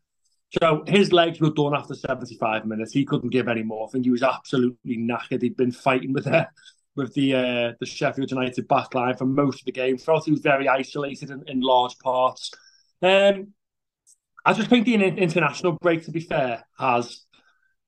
So 0.62 0.84
his 0.86 1.12
legs 1.12 1.40
were 1.40 1.50
done 1.50 1.74
after 1.74 1.94
75 1.94 2.66
minutes. 2.66 2.92
He 2.92 3.04
couldn't 3.04 3.30
give 3.30 3.48
any 3.48 3.64
more. 3.64 3.88
I 3.88 3.90
think 3.90 4.04
he 4.04 4.10
was 4.10 4.22
absolutely 4.22 4.96
knackered. 4.98 5.42
He'd 5.42 5.56
been 5.56 5.72
fighting 5.72 6.12
with 6.12 6.24
the 6.24 6.46
with 6.94 7.12
the 7.14 7.34
uh, 7.34 7.72
the 7.80 7.86
Sheffield 7.86 8.30
United 8.30 8.68
back 8.68 8.94
line 8.94 9.16
for 9.16 9.26
most 9.26 9.60
of 9.60 9.66
the 9.66 9.72
game. 9.72 9.98
Felt 9.98 10.26
he 10.26 10.30
was 10.30 10.40
very 10.40 10.68
isolated 10.68 11.30
in, 11.30 11.42
in 11.48 11.60
large 11.60 11.98
parts. 11.98 12.52
Um, 13.02 13.48
I 14.44 14.52
just 14.52 14.70
think 14.70 14.86
the 14.86 14.94
international 14.94 15.72
break, 15.72 16.04
to 16.04 16.12
be 16.12 16.20
fair, 16.20 16.64
has 16.78 17.22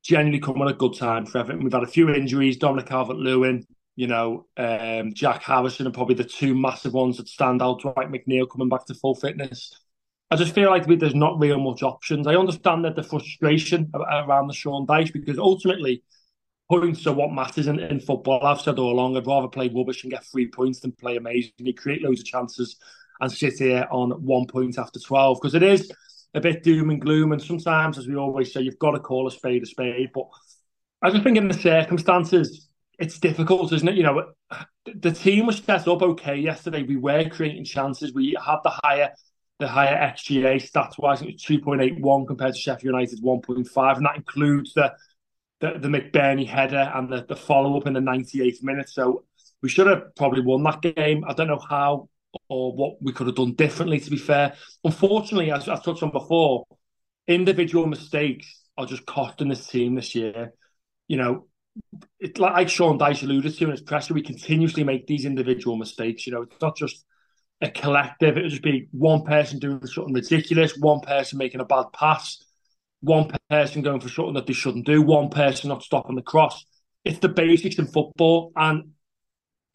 genuinely 0.03 0.41
come 0.41 0.61
at 0.63 0.69
a 0.69 0.75
good 0.75 0.97
time 0.97 1.27
for 1.27 1.39
Everton. 1.39 1.63
We've 1.63 1.73
had 1.73 1.83
a 1.83 1.87
few 1.87 2.09
injuries, 2.13 2.57
Dominic 2.57 2.87
Calvert-Lewin, 2.87 3.67
you 3.97 4.07
know, 4.07 4.47
um, 4.57 5.13
Jack 5.13 5.43
Harrison 5.43 5.89
are 5.89 5.91
probably 5.91 6.15
the 6.15 6.23
two 6.23 6.55
massive 6.55 6.93
ones 6.93 7.17
that 7.17 7.27
stand 7.27 7.61
out. 7.61 7.81
Dwight 7.81 8.13
McNeil 8.13 8.49
coming 8.49 8.69
back 8.69 8.87
to 8.87 8.95
full 8.95 9.17
fitness. 9.17 9.73
I 10.31 10.37
just 10.37 10.55
feel 10.55 10.71
like 10.71 10.87
there's 10.87 11.17
not 11.17 11.41
real 11.41 11.59
much 11.59 11.83
options. 11.83 12.27
I 12.29 12.37
understand 12.37 12.85
that 12.85 12.95
the 12.95 13.03
frustration 13.03 13.91
around 13.95 14.47
the 14.47 14.55
Sean 14.55 14.87
Dyche 14.87 15.13
because 15.13 15.37
ultimately 15.39 16.05
points 16.71 17.07
are 17.07 17.15
what 17.15 17.33
matters 17.33 17.67
in, 17.67 17.81
in 17.81 17.99
football. 17.99 18.45
I've 18.47 18.61
said 18.61 18.79
all 18.79 18.93
along, 18.93 19.17
I'd 19.17 19.27
rather 19.27 19.49
play 19.49 19.69
rubbish 19.69 20.05
and 20.05 20.13
get 20.13 20.25
three 20.25 20.49
points 20.49 20.81
than 20.81 20.93
play 20.93 21.17
amazingly, 21.17 21.73
create 21.73 22.03
loads 22.03 22.21
of 22.21 22.27
chances 22.27 22.77
and 23.21 23.33
sit 23.33 23.55
here 23.55 23.87
on 23.91 24.11
one 24.11 24.47
point 24.47 24.79
after 24.79 25.01
12 25.01 25.39
because 25.41 25.55
it 25.57 25.63
is 25.65 25.91
a 26.35 26.41
bit 26.41 26.63
doom 26.63 26.91
and 26.91 27.01
gloom. 27.01 27.33
And 27.33 27.43
sometimes, 27.43 27.99
as 27.99 28.07
we 28.07 28.17
always 28.17 28.53
say, 28.53 28.61
you've 28.61 28.79
got 28.79 28.93
to 28.93 29.01
call 29.01 29.27
a 29.27 29.31
spade 29.31 29.63
a 29.63 29.67
spade. 29.67 30.11
But 30.15 30.27
I 31.03 31.11
just 31.11 31.23
think 31.23 31.37
in 31.37 31.49
the 31.49 31.55
circumstances, 31.55 32.69
it's 32.99 33.19
difficult, 33.19 33.73
isn't 33.73 33.89
it? 33.89 33.95
You 33.95 34.03
know, 34.03 34.33
the 34.93 35.13
team 35.13 35.47
was 35.47 35.59
set 35.59 35.87
up 35.87 36.03
okay 36.03 36.37
yesterday. 36.37 36.83
We 36.83 36.97
were 36.97 37.29
creating 37.29 37.65
chances. 37.65 38.13
We 38.13 38.37
had 38.45 38.59
the 38.65 38.71
higher 38.83 39.11
the 39.61 39.69
higher 39.69 39.97
XGA 39.97 40.57
stats 40.57 40.99
wise. 40.99 41.21
It 41.21 41.33
was 41.33 41.43
two 41.43 41.61
point 41.61 41.81
eight 41.81 42.01
one 42.01 42.27
compared 42.27 42.55
to 42.55 42.61
Sheffield 42.61 42.95
United's 42.95 43.21
one 43.21 43.41
point 43.41 43.69
five, 43.69 43.97
and 43.97 44.07
that 44.07 44.17
includes 44.17 44.75
the 44.75 44.93
the, 45.61 45.79
the 45.79 45.89
McBurnie 45.89 46.47
header 46.47 46.93
and 46.95 47.09
the, 47.09 47.25
the 47.29 47.35
follow 47.37 47.77
up 47.77 47.87
in 47.87 47.93
the 47.93 48.01
ninety 48.01 48.43
eighth 48.43 48.63
minute. 48.63 48.89
So 48.89 49.25
we 49.63 49.69
should 49.69 49.87
have 49.87 50.15
probably 50.17 50.43
won 50.43 50.63
that 50.65 50.83
game. 50.83 51.25
I 51.27 51.33
don't 51.33 51.49
know 51.49 51.59
how 51.59 52.09
or 52.49 52.75
what 52.75 53.03
we 53.03 53.13
could 53.13 53.27
have 53.27 53.37
done 53.37 53.55
differently, 53.55 54.01
to 54.01 54.11
be 54.11 54.17
fair. 54.17 54.55
Unfortunately, 54.85 55.51
as 55.51 55.69
I've 55.69 55.85
touched 55.85 56.03
on 56.03 56.11
before, 56.11 56.67
individual 57.27 57.87
mistakes 57.87 58.63
are 58.77 58.87
just 58.87 59.07
costing 59.07 59.49
this 59.49 59.67
team 59.67 59.95
this 59.95 60.15
year. 60.15 60.53
You 61.09 61.17
know, 61.17 61.47
it's 62.19 62.39
like 62.39 62.69
Sean 62.69 62.99
Dyche 62.99 63.23
alluded 63.23 63.57
to 63.57 63.65
in 63.65 63.71
his 63.71 63.81
pressure, 63.81 64.15
we 64.15 64.23
continuously 64.23 64.85
make 64.85 65.07
these 65.07 65.25
individual 65.25 65.77
mistakes. 65.77 66.27
You 66.27 66.33
know, 66.33 66.43
it's 66.43 66.61
not 66.61 66.77
just 66.77 67.05
a 67.61 67.71
collective, 67.71 68.37
it 68.37 68.43
would 68.43 68.51
just 68.51 68.63
be 68.63 68.89
one 68.93 69.25
person 69.25 69.59
doing 69.59 69.85
something 69.87 70.15
ridiculous, 70.15 70.77
one 70.79 71.01
person 71.01 71.39
making 71.39 71.61
a 71.61 71.65
bad 71.65 71.87
pass, 71.93 72.43
one 73.01 73.31
person 73.51 73.83
going 73.83 74.01
for 74.01 74.09
something 74.09 74.35
that 74.35 74.47
they 74.47 74.53
shouldn't 74.53 74.87
do, 74.87 75.03
one 75.03 75.29
person 75.31 75.69
not 75.69 75.83
stopping 75.83 76.17
the 76.17 76.23
cross. 76.23 76.65
It's 77.05 77.19
the 77.19 77.29
basics 77.29 77.79
in 77.79 77.87
football. 77.87 78.53
And 78.55 78.93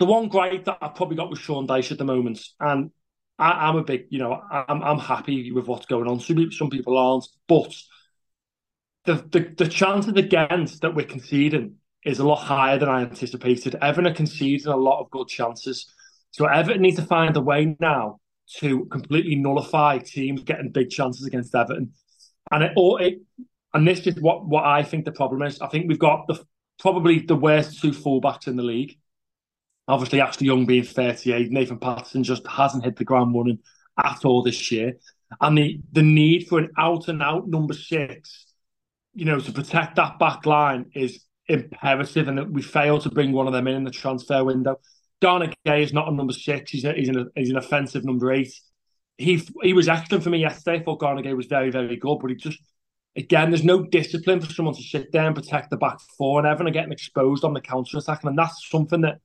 the 0.04 0.12
one 0.12 0.28
gripe 0.28 0.66
that 0.66 0.80
I've 0.82 0.96
probably 0.96 1.16
got 1.16 1.30
with 1.30 1.40
Sean 1.40 1.66
Dyche 1.66 1.94
at 1.94 1.98
the 1.98 2.04
moment, 2.04 2.46
and 2.60 2.92
I, 3.40 3.70
am 3.70 3.78
a 3.78 3.86
big, 3.86 4.08
you 4.10 4.20
know, 4.20 4.38
I'm 4.52 4.84
I'm 4.84 5.00
happy 5.00 5.54
with 5.54 5.66
what's 5.66 5.86
going 5.86 6.10
on. 6.10 6.20
Some 6.20 6.52
some 6.52 6.70
people 6.70 6.98
aren't, 6.98 7.26
but 7.48 7.74
the 9.06 9.14
the, 9.56 9.68
chance 9.70 10.06
of 10.10 10.16
the 10.16 10.24
chances 10.24 10.34
against 10.50 10.82
that 10.82 10.94
we're 10.94 11.06
conceding 11.06 11.76
is 12.04 12.20
a 12.20 12.26
lot 12.26 12.44
higher 12.44 12.78
than 12.78 12.90
I 12.90 13.04
anticipated. 13.04 13.78
Everton 13.82 14.12
are 14.12 14.14
conceding 14.14 14.68
a 14.68 14.76
lot 14.76 15.00
of 15.00 15.10
good 15.10 15.30
chances, 15.30 15.90
so 16.32 16.48
Everton 16.48 16.82
need 16.82 16.98
to 16.98 17.06
find 17.06 17.38
a 17.38 17.42
way 17.42 17.78
now 17.80 18.20
to 18.58 18.84
completely 18.88 19.36
nullify 19.36 20.00
teams 20.00 20.44
getting 20.44 20.70
big 20.70 20.90
chances 20.90 21.26
against 21.26 21.56
Everton, 21.56 21.94
and 22.52 22.62
it 22.62 22.74
all 22.76 22.98
it. 22.98 23.22
And 23.74 23.88
this 23.88 24.06
is 24.06 24.20
what, 24.20 24.46
what 24.46 24.66
I 24.66 24.84
think 24.84 25.06
the 25.06 25.14
problem 25.14 25.44
is. 25.44 25.62
I 25.62 25.68
think 25.68 25.88
we've 25.88 25.98
got 25.98 26.28
the 26.28 26.46
probably 26.78 27.20
the 27.20 27.38
worst 27.38 27.82
two 27.82 27.92
fullbacks 27.92 28.48
in 28.48 28.58
the 28.58 28.64
league 28.64 28.98
Obviously, 29.88 30.22
Ashley 30.22 30.48
Young 30.48 30.66
being 30.66 30.84
38, 30.84 31.52
Nathan 31.52 31.78
Patterson 31.78 32.24
just 32.24 32.48
hasn't 32.48 32.86
hit 32.86 32.96
the 32.96 33.04
ground 33.04 33.36
running 33.36 33.60
at 34.02 34.24
all 34.24 34.42
this 34.42 34.72
year. 34.72 34.94
And 35.42 35.58
the, 35.58 35.80
the 35.92 36.04
need 36.04 36.48
for 36.48 36.60
an 36.60 36.70
out 36.78 37.08
and 37.08 37.22
out 37.22 37.48
number 37.48 37.74
six, 37.74 38.46
you 39.14 39.26
know, 39.26 39.40
to 39.40 39.52
protect 39.52 39.96
that 39.98 40.20
back 40.20 40.46
line 40.46 40.92
is 40.94 41.26
imperative. 41.48 42.28
And 42.28 42.54
we 42.56 42.62
failed 42.62 43.02
to 43.02 43.10
bring 43.10 43.32
one 43.32 43.48
of 43.48 43.54
them 43.54 43.68
in 43.68 43.76
in 43.76 43.84
the 43.84 43.92
transfer 43.92 44.44
window. 44.44 44.80
Garner 45.22 45.54
Gay 45.66 45.84
is 45.84 45.94
not 45.94 46.08
a 46.08 46.16
number 46.16 46.34
six, 46.34 46.72
he's, 46.72 46.84
a, 46.84 46.94
he's, 46.94 47.10
an, 47.10 47.30
he's 47.36 47.50
an 47.50 47.58
offensive 47.58 48.04
number 48.04 48.32
eight. 48.32 48.54
He 49.18 49.42
he 49.62 49.74
was 49.74 49.88
excellent 49.88 50.24
for 50.24 50.30
me 50.30 50.40
yesterday. 50.40 50.80
I 50.80 50.84
thought 50.84 51.00
Garner 51.00 51.36
was 51.36 51.46
very, 51.46 51.70
very 51.70 51.96
good, 51.96 52.18
but 52.20 52.30
he 52.30 52.36
just, 52.36 52.60
again, 53.16 53.52
there's 53.52 53.64
no 53.64 53.84
discipline 53.84 54.42
for 54.42 54.52
someone 54.52 54.76
to 54.76 54.82
sit 54.82 55.12
there 55.12 55.26
and 55.26 55.36
protect 55.36 55.70
the 55.70 55.78
back 55.78 56.00
four, 56.18 56.40
and 56.40 56.48
everyone 56.48 56.72
are 56.72 56.74
getting 56.74 56.92
exposed 56.92 57.44
on 57.44 57.54
the 57.54 57.62
counter 57.62 57.98
attack. 57.98 58.24
And 58.24 58.38
that's 58.38 58.68
something 58.70 59.02
that 59.02 59.20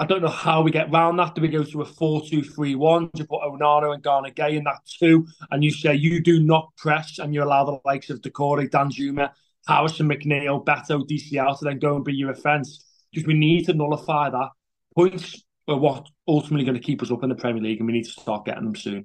I 0.00 0.06
don't 0.06 0.22
know 0.22 0.28
how 0.28 0.62
we 0.62 0.70
get 0.70 0.90
round 0.90 1.18
that. 1.18 1.34
Do 1.34 1.42
we 1.42 1.48
go 1.48 1.62
to 1.62 1.82
a 1.82 1.84
4 1.84 2.22
2 2.26 2.42
3 2.42 2.74
1? 2.74 3.10
Do 3.12 3.20
you 3.20 3.26
put 3.26 3.42
Onana 3.42 3.92
and 3.92 4.02
Garner 4.02 4.30
Gay 4.30 4.56
in 4.56 4.64
that 4.64 4.80
two? 4.86 5.26
And 5.50 5.62
you 5.62 5.70
say 5.70 5.94
you 5.94 6.22
do 6.22 6.42
not 6.42 6.74
press 6.78 7.18
and 7.18 7.34
you 7.34 7.42
allow 7.42 7.64
the 7.64 7.78
likes 7.84 8.08
of 8.08 8.22
Doucouré, 8.22 8.70
Danjuma, 8.70 9.30
Harrison 9.68 10.08
McNeil, 10.08 10.64
Beto, 10.64 11.06
DCL 11.06 11.58
to 11.58 11.64
then 11.66 11.78
go 11.78 11.96
and 11.96 12.04
be 12.04 12.14
your 12.14 12.30
offence? 12.30 12.82
Because 13.12 13.26
we 13.26 13.34
need 13.34 13.66
to 13.66 13.74
nullify 13.74 14.30
that. 14.30 14.48
Points 14.96 15.44
are 15.68 15.76
what 15.76 16.08
ultimately 16.26 16.64
going 16.64 16.80
to 16.80 16.82
keep 16.82 17.02
us 17.02 17.10
up 17.10 17.22
in 17.22 17.28
the 17.28 17.34
Premier 17.34 17.62
League 17.62 17.80
and 17.80 17.86
we 17.86 17.92
need 17.92 18.06
to 18.06 18.10
start 18.10 18.46
getting 18.46 18.64
them 18.64 18.76
soon. 18.76 19.04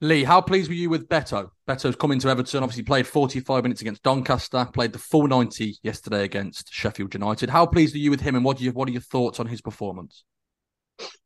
Lee, 0.00 0.22
how 0.22 0.40
pleased 0.40 0.68
were 0.68 0.74
you 0.74 0.90
with 0.90 1.08
Beto? 1.08 1.50
Beto's 1.66 1.96
coming 1.96 2.20
to 2.20 2.28
Everton, 2.28 2.62
obviously 2.62 2.84
played 2.84 3.06
45 3.06 3.64
minutes 3.64 3.80
against 3.80 4.04
Doncaster, 4.04 4.68
played 4.72 4.92
the 4.92 4.98
full 4.98 5.26
90 5.26 5.78
yesterday 5.82 6.22
against 6.22 6.72
Sheffield 6.72 7.14
United. 7.14 7.50
How 7.50 7.66
pleased 7.66 7.96
are 7.96 7.98
you 7.98 8.10
with 8.10 8.20
him 8.20 8.36
and 8.36 8.44
what, 8.44 8.58
do 8.58 8.64
you, 8.64 8.70
what 8.70 8.88
are 8.88 8.92
your 8.92 9.00
thoughts 9.00 9.40
on 9.40 9.46
his 9.46 9.60
performance? 9.60 10.22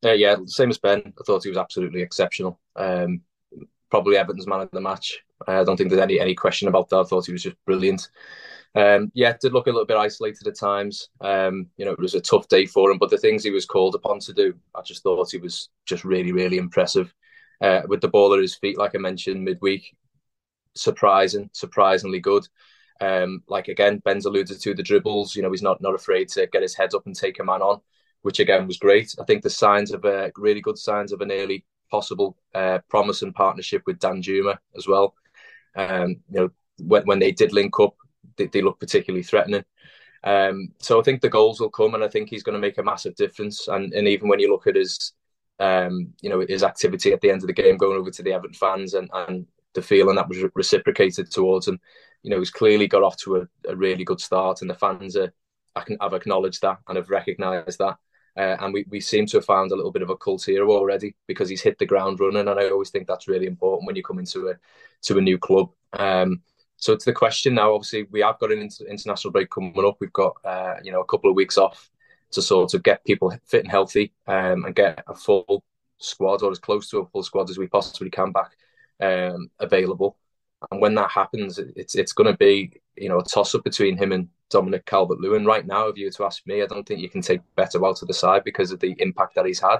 Uh, 0.02 0.12
yeah, 0.12 0.36
same 0.46 0.70
as 0.70 0.78
Ben. 0.78 1.02
I 1.06 1.22
thought 1.26 1.42
he 1.42 1.50
was 1.50 1.58
absolutely 1.58 2.00
exceptional. 2.00 2.58
Um, 2.74 3.20
probably 3.90 4.16
Everton's 4.16 4.46
man 4.46 4.60
of 4.60 4.70
the 4.70 4.80
match. 4.80 5.20
I 5.46 5.64
don't 5.64 5.76
think 5.76 5.90
there's 5.90 6.00
any 6.00 6.20
any 6.20 6.34
question 6.34 6.68
about 6.68 6.88
that. 6.88 7.00
I 7.00 7.04
thought 7.04 7.26
he 7.26 7.32
was 7.32 7.42
just 7.42 7.56
brilliant. 7.66 8.08
Um, 8.74 9.10
yeah, 9.12 9.34
did 9.38 9.52
look 9.52 9.66
a 9.66 9.70
little 9.70 9.86
bit 9.86 9.96
isolated 9.98 10.46
at 10.46 10.58
times. 10.58 11.08
Um, 11.20 11.66
you 11.76 11.84
know, 11.84 11.92
it 11.92 11.98
was 11.98 12.14
a 12.14 12.20
tough 12.20 12.48
day 12.48 12.64
for 12.64 12.90
him, 12.90 12.98
but 12.98 13.10
the 13.10 13.18
things 13.18 13.44
he 13.44 13.50
was 13.50 13.66
called 13.66 13.94
upon 13.94 14.20
to 14.20 14.32
do, 14.32 14.54
I 14.74 14.80
just 14.82 15.02
thought 15.02 15.30
he 15.30 15.38
was 15.38 15.68
just 15.84 16.04
really, 16.04 16.32
really 16.32 16.56
impressive 16.56 17.12
uh, 17.62 17.82
with 17.86 18.00
the 18.00 18.08
ball 18.08 18.34
at 18.34 18.40
his 18.40 18.56
feet, 18.56 18.76
like 18.76 18.94
I 18.94 18.98
mentioned 18.98 19.44
midweek. 19.44 19.96
Surprising, 20.74 21.48
surprisingly 21.52 22.18
good. 22.20 22.46
Um, 23.00 23.42
like 23.48 23.68
again, 23.68 23.98
Ben's 23.98 24.26
alluded 24.26 24.60
to 24.60 24.74
the 24.74 24.82
dribbles. 24.82 25.34
You 25.34 25.42
know, 25.42 25.50
he's 25.50 25.62
not 25.62 25.80
not 25.80 25.94
afraid 25.94 26.28
to 26.30 26.46
get 26.46 26.62
his 26.62 26.74
head 26.74 26.94
up 26.94 27.06
and 27.06 27.14
take 27.14 27.38
a 27.40 27.44
man 27.44 27.62
on, 27.62 27.80
which 28.22 28.40
again 28.40 28.66
was 28.66 28.78
great. 28.78 29.14
I 29.20 29.24
think 29.24 29.42
the 29.42 29.50
signs 29.50 29.92
of 29.92 30.04
a 30.04 30.32
really 30.36 30.60
good 30.60 30.78
signs 30.78 31.12
of 31.12 31.20
an 31.20 31.32
early 31.32 31.64
possible 31.90 32.36
uh, 32.54 32.78
promise 32.88 33.22
and 33.22 33.34
partnership 33.34 33.82
with 33.86 33.98
Danjuma 33.98 34.56
as 34.76 34.88
well. 34.88 35.14
Um, 35.76 36.22
you 36.30 36.40
know, 36.40 36.50
when 36.78 37.04
when 37.04 37.18
they 37.18 37.32
did 37.32 37.52
link 37.52 37.78
up, 37.80 37.96
they, 38.36 38.46
they 38.46 38.62
look 38.62 38.80
particularly 38.80 39.22
threatening. 39.22 39.64
Um, 40.24 40.68
so 40.78 41.00
I 41.00 41.02
think 41.02 41.20
the 41.20 41.28
goals 41.28 41.60
will 41.60 41.70
come, 41.70 41.94
and 41.94 42.04
I 42.04 42.08
think 42.08 42.28
he's 42.28 42.44
going 42.44 42.54
to 42.54 42.66
make 42.66 42.78
a 42.78 42.82
massive 42.82 43.14
difference. 43.14 43.68
And 43.68 43.92
and 43.92 44.08
even 44.08 44.28
when 44.28 44.40
you 44.40 44.50
look 44.50 44.66
at 44.66 44.76
his 44.76 45.12
um, 45.62 46.12
you 46.20 46.28
know, 46.28 46.44
his 46.46 46.64
activity 46.64 47.12
at 47.12 47.20
the 47.20 47.30
end 47.30 47.42
of 47.42 47.46
the 47.46 47.52
game, 47.52 47.76
going 47.76 47.96
over 47.96 48.10
to 48.10 48.22
the 48.22 48.32
Everton 48.32 48.54
fans 48.54 48.94
and, 48.94 49.08
and 49.14 49.46
the 49.74 49.82
feeling 49.82 50.16
that 50.16 50.28
was 50.28 50.38
reciprocated 50.56 51.30
towards 51.30 51.68
him. 51.68 51.78
You 52.24 52.30
know, 52.30 52.38
he's 52.40 52.50
clearly 52.50 52.88
got 52.88 53.04
off 53.04 53.16
to 53.18 53.36
a, 53.36 53.48
a 53.68 53.76
really 53.76 54.02
good 54.02 54.20
start, 54.20 54.60
and 54.60 54.68
the 54.68 54.74
fans 54.74 55.16
are, 55.16 55.32
I 55.76 55.82
can, 55.82 55.98
have 56.00 56.14
acknowledged 56.14 56.62
that 56.62 56.78
and 56.88 56.96
have 56.96 57.10
recognised 57.10 57.78
that. 57.78 57.96
Uh, 58.36 58.56
and 58.60 58.74
we, 58.74 58.84
we 58.88 58.98
seem 58.98 59.26
to 59.26 59.36
have 59.36 59.44
found 59.44 59.70
a 59.70 59.76
little 59.76 59.92
bit 59.92 60.02
of 60.02 60.10
a 60.10 60.16
cult 60.16 60.44
hero 60.44 60.72
already 60.72 61.14
because 61.28 61.48
he's 61.48 61.62
hit 61.62 61.78
the 61.78 61.86
ground 61.86 62.18
running, 62.18 62.48
and 62.48 62.58
I 62.58 62.68
always 62.68 62.90
think 62.90 63.06
that's 63.06 63.28
really 63.28 63.46
important 63.46 63.86
when 63.86 63.94
you 63.94 64.02
come 64.02 64.18
into 64.18 64.48
a 64.48 64.54
to 65.02 65.18
a 65.18 65.20
new 65.20 65.38
club. 65.38 65.70
Um, 65.92 66.42
so 66.76 66.96
to 66.96 67.04
the 67.04 67.12
question 67.12 67.54
now, 67.54 67.72
obviously 67.72 68.08
we 68.10 68.20
have 68.22 68.40
got 68.40 68.50
an 68.50 68.58
inter- 68.58 68.86
international 68.86 69.30
break 69.30 69.48
coming 69.48 69.86
up. 69.86 69.98
We've 70.00 70.12
got 70.12 70.34
uh, 70.44 70.76
you 70.82 70.90
know 70.90 71.02
a 71.02 71.06
couple 71.06 71.30
of 71.30 71.36
weeks 71.36 71.56
off 71.56 71.91
to 72.32 72.42
sort 72.42 72.74
of 72.74 72.82
get 72.82 73.04
people 73.04 73.32
fit 73.46 73.62
and 73.62 73.70
healthy 73.70 74.12
um, 74.26 74.64
and 74.64 74.74
get 74.74 75.04
a 75.06 75.14
full 75.14 75.64
squad 75.98 76.42
or 76.42 76.50
as 76.50 76.58
close 76.58 76.88
to 76.90 76.98
a 76.98 77.06
full 77.06 77.22
squad 77.22 77.50
as 77.50 77.58
we 77.58 77.66
possibly 77.66 78.10
can 78.10 78.32
back 78.32 78.52
um, 79.00 79.50
available. 79.58 80.16
And 80.70 80.80
when 80.80 80.94
that 80.94 81.10
happens, 81.10 81.58
it's 81.58 81.94
it's 81.94 82.12
going 82.12 82.30
to 82.30 82.36
be 82.36 82.80
you 82.96 83.08
know 83.08 83.18
a 83.18 83.24
toss 83.24 83.54
up 83.54 83.64
between 83.64 83.96
him 83.96 84.12
and 84.12 84.28
Dominic 84.50 84.86
Calvert 84.86 85.20
Lewin. 85.20 85.44
Right 85.44 85.66
now, 85.66 85.88
if 85.88 85.96
you 85.96 86.06
were 86.06 86.12
to 86.12 86.24
ask 86.24 86.46
me, 86.46 86.62
I 86.62 86.66
don't 86.66 86.86
think 86.86 87.00
you 87.00 87.08
can 87.08 87.22
take 87.22 87.40
Beto 87.56 87.86
out 87.86 88.02
of 88.02 88.08
the 88.08 88.14
side 88.14 88.44
because 88.44 88.70
of 88.70 88.78
the 88.78 88.94
impact 88.98 89.34
that 89.34 89.46
he's 89.46 89.60
had. 89.60 89.78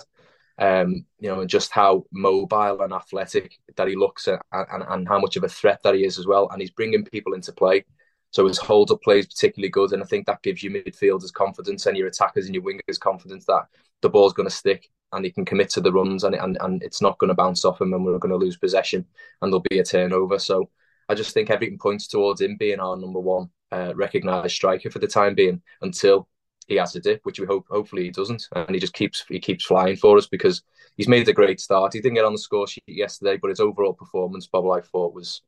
Um, 0.58 1.06
you 1.18 1.28
know, 1.28 1.40
and 1.40 1.48
just 1.48 1.72
how 1.72 2.04
mobile 2.12 2.82
and 2.82 2.92
athletic 2.92 3.58
that 3.76 3.88
he 3.88 3.96
looks 3.96 4.28
at, 4.28 4.42
and, 4.52 4.84
and 4.86 5.08
how 5.08 5.18
much 5.18 5.36
of 5.36 5.44
a 5.44 5.48
threat 5.48 5.82
that 5.82 5.94
he 5.94 6.04
is 6.04 6.18
as 6.18 6.26
well. 6.26 6.48
And 6.50 6.60
he's 6.60 6.70
bringing 6.70 7.04
people 7.04 7.32
into 7.32 7.52
play. 7.52 7.84
So 8.32 8.46
his 8.46 8.58
hold 8.58 8.90
up 8.90 9.02
play 9.02 9.20
is 9.20 9.26
particularly 9.26 9.70
good, 9.70 9.92
and 9.92 10.02
I 10.02 10.06
think 10.06 10.26
that 10.26 10.42
gives 10.42 10.62
you 10.62 10.70
midfielders 10.70 11.32
confidence 11.32 11.86
and 11.86 11.96
your 11.96 12.08
attackers 12.08 12.46
and 12.46 12.54
your 12.54 12.64
wingers 12.64 12.98
confidence 12.98 13.44
that 13.46 13.66
the 14.00 14.10
ball's 14.10 14.32
going 14.32 14.48
to 14.48 14.54
stick 14.54 14.90
and 15.12 15.24
he 15.24 15.30
can 15.30 15.44
commit 15.44 15.70
to 15.70 15.80
the 15.80 15.92
runs 15.92 16.24
and 16.24 16.34
and, 16.34 16.58
and 16.60 16.82
it's 16.82 17.00
not 17.02 17.18
going 17.18 17.28
to 17.28 17.34
bounce 17.34 17.64
off 17.64 17.80
him 17.80 17.92
and 17.92 18.04
we're 18.04 18.18
going 18.18 18.32
to 18.32 18.36
lose 18.36 18.56
possession 18.56 19.04
and 19.40 19.52
there'll 19.52 19.64
be 19.70 19.78
a 19.78 19.84
turnover. 19.84 20.38
So 20.38 20.70
I 21.08 21.14
just 21.14 21.34
think 21.34 21.50
everything 21.50 21.78
points 21.78 22.08
towards 22.08 22.40
him 22.40 22.56
being 22.56 22.80
our 22.80 22.96
number 22.96 23.20
one 23.20 23.50
uh, 23.70 23.92
recognised 23.94 24.54
striker 24.54 24.90
for 24.90 24.98
the 24.98 25.06
time 25.06 25.34
being 25.34 25.62
until 25.82 26.28
he 26.68 26.76
has 26.76 26.96
a 26.96 27.00
dip, 27.00 27.20
which 27.24 27.40
we 27.40 27.46
hope 27.46 27.66
hopefully 27.68 28.04
he 28.04 28.10
doesn't, 28.10 28.48
and 28.54 28.70
he 28.70 28.80
just 28.80 28.94
keeps 28.94 29.24
he 29.28 29.40
keeps 29.40 29.64
flying 29.64 29.96
for 29.96 30.16
us 30.16 30.26
because 30.26 30.62
he's 30.96 31.08
made 31.08 31.28
a 31.28 31.32
great 31.32 31.60
start. 31.60 31.92
He 31.92 32.00
didn't 32.00 32.14
get 32.14 32.24
on 32.24 32.32
the 32.32 32.38
score 32.38 32.66
sheet 32.66 32.84
yesterday, 32.86 33.36
but 33.36 33.50
his 33.50 33.60
overall 33.60 33.92
performance, 33.92 34.46
Bob, 34.46 34.70
I 34.70 34.80
thought 34.80 35.14
was 35.14 35.42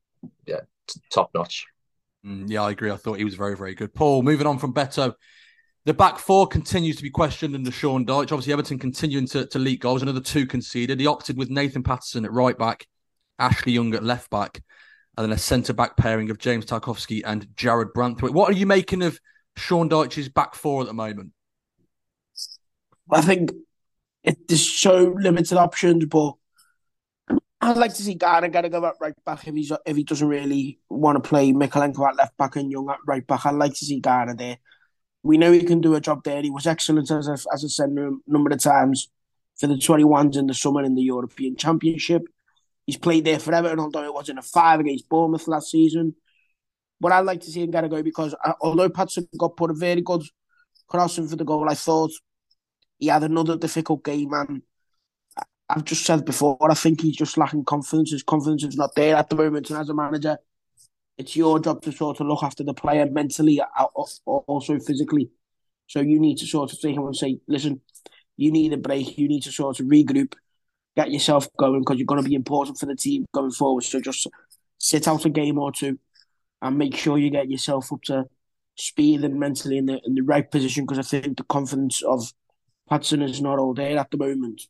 yeah 0.46 0.60
top 1.10 1.30
notch. 1.34 1.66
Mm, 2.24 2.48
yeah, 2.48 2.62
I 2.62 2.70
agree. 2.70 2.90
I 2.90 2.96
thought 2.96 3.18
he 3.18 3.24
was 3.24 3.34
very, 3.34 3.56
very 3.56 3.74
good. 3.74 3.94
Paul, 3.94 4.22
moving 4.22 4.46
on 4.46 4.58
from 4.58 4.72
Beto, 4.72 5.14
the 5.84 5.94
back 5.94 6.18
four 6.18 6.46
continues 6.46 6.96
to 6.96 7.02
be 7.02 7.10
questioned 7.10 7.54
under 7.54 7.70
Sean 7.70 8.06
Dyche. 8.06 8.32
Obviously, 8.32 8.52
Everton 8.52 8.78
continuing 8.78 9.26
to, 9.28 9.46
to 9.46 9.58
leak 9.58 9.80
goals. 9.82 10.02
Another 10.02 10.20
two 10.20 10.46
conceded. 10.46 11.00
He 11.00 11.06
opted 11.06 11.36
with 11.36 11.50
Nathan 11.50 11.82
Patterson 11.82 12.24
at 12.24 12.32
right 12.32 12.56
back, 12.56 12.86
Ashley 13.38 13.72
Young 13.72 13.94
at 13.94 14.02
left 14.02 14.30
back, 14.30 14.62
and 15.16 15.24
then 15.24 15.32
a 15.32 15.38
centre 15.38 15.74
back 15.74 15.96
pairing 15.96 16.30
of 16.30 16.38
James 16.38 16.64
Tarkowski 16.64 17.22
and 17.24 17.46
Jarrad 17.54 17.92
Branthwaite. 17.92 18.32
What 18.32 18.50
are 18.50 18.56
you 18.56 18.66
making 18.66 19.02
of 19.02 19.20
Sean 19.56 19.90
Dyche's 19.90 20.30
back 20.30 20.54
four 20.54 20.80
at 20.80 20.86
the 20.86 20.94
moment? 20.94 21.32
I 23.12 23.20
think 23.20 23.52
it, 24.22 24.50
so 24.50 25.14
limited 25.18 25.58
options, 25.58 26.06
but 26.06 26.32
I'd 27.64 27.78
like 27.78 27.94
to 27.94 28.02
see 28.02 28.14
Garner 28.14 28.48
get 28.48 28.66
a 28.66 28.68
go 28.68 28.84
at 28.84 28.96
right 29.00 29.14
back 29.24 29.46
if 29.48 29.54
he's 29.54 29.72
if 29.86 29.96
he 29.96 30.04
doesn't 30.04 30.28
really 30.28 30.78
want 30.90 31.16
to 31.16 31.26
play 31.26 31.50
Mykolenko 31.52 32.06
at 32.08 32.16
left 32.16 32.36
back 32.36 32.56
and 32.56 32.70
Young 32.70 32.90
at 32.90 32.98
right 33.06 33.26
back. 33.26 33.46
I'd 33.46 33.54
like 33.54 33.72
to 33.72 33.84
see 33.86 34.00
Garner 34.00 34.36
there. 34.36 34.58
We 35.22 35.38
know 35.38 35.50
he 35.50 35.62
can 35.62 35.80
do 35.80 35.94
a 35.94 36.00
job 36.00 36.24
there. 36.24 36.42
He 36.42 36.50
was 36.50 36.66
excellent 36.66 37.10
as 37.10 37.26
I, 37.26 37.32
as 37.32 37.64
I 37.64 37.68
said 37.68 37.88
a 37.88 38.10
number 38.26 38.50
of 38.50 38.62
times 38.62 39.08
for 39.56 39.66
the 39.66 39.76
21s 39.76 40.36
in 40.36 40.46
the 40.46 40.52
summer 40.52 40.82
in 40.82 40.94
the 40.94 41.02
European 41.02 41.56
Championship. 41.56 42.24
He's 42.84 42.98
played 42.98 43.24
there 43.24 43.38
forever, 43.38 43.68
and 43.68 43.80
although 43.80 44.04
it 44.04 44.12
wasn't 44.12 44.40
a 44.40 44.42
five 44.42 44.80
against 44.80 45.08
Bournemouth 45.08 45.48
last 45.48 45.70
season, 45.70 46.14
but 47.00 47.12
I'd 47.12 47.20
like 47.20 47.40
to 47.40 47.50
see 47.50 47.62
him 47.62 47.70
get 47.70 47.84
a 47.84 47.88
go 47.88 48.02
because 48.02 48.34
uh, 48.44 48.52
although 48.60 48.90
Patson 48.90 49.26
got 49.38 49.56
put 49.56 49.70
a 49.70 49.74
very 49.74 50.02
good 50.02 50.22
crossing 50.86 51.28
for 51.28 51.36
the 51.36 51.44
goal, 51.44 51.70
I 51.70 51.74
thought 51.74 52.10
he 52.98 53.06
had 53.06 53.22
another 53.22 53.56
difficult 53.56 54.04
game 54.04 54.34
and 54.34 54.60
I've 55.68 55.84
just 55.84 56.04
said 56.04 56.24
before, 56.24 56.58
I 56.60 56.74
think 56.74 57.00
he's 57.00 57.16
just 57.16 57.38
lacking 57.38 57.64
confidence. 57.64 58.10
His 58.10 58.22
confidence 58.22 58.64
is 58.64 58.76
not 58.76 58.94
there 58.94 59.16
at 59.16 59.30
the 59.30 59.36
moment. 59.36 59.70
And 59.70 59.78
as 59.78 59.88
a 59.88 59.94
manager, 59.94 60.38
it's 61.16 61.36
your 61.36 61.58
job 61.58 61.82
to 61.82 61.92
sort 61.92 62.20
of 62.20 62.26
look 62.26 62.42
after 62.42 62.64
the 62.64 62.74
player 62.74 63.08
mentally, 63.10 63.60
uh, 63.60 63.64
uh, 63.76 64.30
also 64.30 64.78
physically. 64.78 65.30
So 65.86 66.00
you 66.00 66.20
need 66.20 66.38
to 66.38 66.46
sort 66.46 66.72
of 66.72 66.80
take 66.80 66.96
him 66.96 67.06
and 67.06 67.16
say, 67.16 67.38
listen, 67.46 67.80
you 68.36 68.50
need 68.50 68.72
a 68.72 68.76
break. 68.76 69.16
You 69.16 69.28
need 69.28 69.42
to 69.44 69.52
sort 69.52 69.80
of 69.80 69.86
regroup, 69.86 70.34
get 70.96 71.10
yourself 71.10 71.48
going 71.56 71.80
because 71.80 71.98
you're 71.98 72.06
going 72.06 72.22
to 72.22 72.28
be 72.28 72.34
important 72.34 72.78
for 72.78 72.86
the 72.86 72.96
team 72.96 73.26
going 73.32 73.50
forward. 73.50 73.84
So 73.84 74.00
just 74.00 74.26
sit 74.78 75.08
out 75.08 75.24
a 75.24 75.30
game 75.30 75.58
or 75.58 75.72
two 75.72 75.98
and 76.60 76.78
make 76.78 76.96
sure 76.96 77.18
you 77.18 77.30
get 77.30 77.50
yourself 77.50 77.92
up 77.92 78.02
to 78.02 78.24
speed 78.76 79.24
and 79.24 79.38
mentally 79.38 79.78
in 79.78 79.86
the 79.86 80.00
in 80.04 80.14
the 80.14 80.22
right 80.22 80.50
position 80.50 80.84
because 80.84 80.98
I 80.98 81.02
think 81.02 81.36
the 81.36 81.44
confidence 81.44 82.02
of 82.02 82.32
Patson 82.88 83.22
is 83.22 83.40
not 83.40 83.58
all 83.58 83.72
there 83.72 83.98
at 83.98 84.10
the 84.10 84.16
moment. 84.16 84.62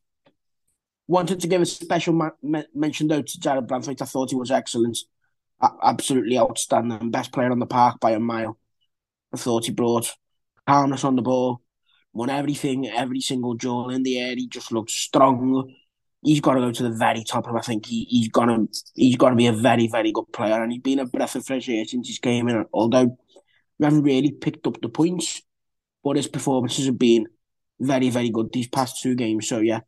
Wanted 1.06 1.40
to 1.40 1.48
give 1.48 1.60
a 1.60 1.66
special 1.66 2.14
ma- 2.14 2.62
mention 2.74 3.08
though 3.08 3.22
to 3.22 3.38
Jarrad 3.38 3.66
Branthwaite. 3.66 4.00
I 4.00 4.06
thought 4.06 4.30
he 4.30 4.36
was 4.36 4.50
excellent, 4.50 4.98
absolutely 5.82 6.38
outstanding, 6.38 7.10
best 7.10 7.30
player 7.32 7.50
on 7.50 7.58
the 7.58 7.66
park 7.66 8.00
by 8.00 8.12
a 8.12 8.18
mile. 8.18 8.58
I 9.32 9.36
thought 9.36 9.66
he 9.66 9.72
brought 9.72 10.14
calmness 10.66 11.04
on 11.04 11.16
the 11.16 11.22
ball, 11.22 11.60
won 12.14 12.30
everything, 12.30 12.88
every 12.88 13.20
single 13.20 13.54
duel 13.54 13.90
in 13.90 14.02
the 14.02 14.18
air. 14.18 14.34
He 14.34 14.48
just 14.48 14.72
looked 14.72 14.90
strong. 14.90 15.74
He's 16.22 16.40
got 16.40 16.54
to 16.54 16.60
go 16.60 16.72
to 16.72 16.82
the 16.84 16.96
very 16.96 17.22
top, 17.22 17.46
and 17.48 17.58
I 17.58 17.60
think 17.60 17.84
he, 17.84 18.04
he's 18.04 18.28
gonna 18.28 18.66
he's 18.94 19.16
to 19.16 19.34
be 19.34 19.46
a 19.46 19.52
very 19.52 19.88
very 19.88 20.10
good 20.10 20.32
player. 20.32 20.62
And 20.62 20.72
he's 20.72 20.80
been 20.80 21.00
a 21.00 21.06
breath 21.06 21.36
of 21.36 21.44
fresh 21.44 21.68
air 21.68 21.84
since 21.84 22.08
he 22.08 22.16
came 22.16 22.48
in. 22.48 22.64
Although 22.72 23.18
we 23.78 23.84
haven't 23.84 24.04
really 24.04 24.32
picked 24.32 24.66
up 24.66 24.80
the 24.80 24.88
points, 24.88 25.42
but 26.02 26.16
his 26.16 26.28
performances 26.28 26.86
have 26.86 26.98
been 26.98 27.26
very 27.78 28.08
very 28.08 28.30
good 28.30 28.50
these 28.54 28.68
past 28.68 29.02
two 29.02 29.14
games. 29.14 29.48
So 29.48 29.58
yeah, 29.58 29.80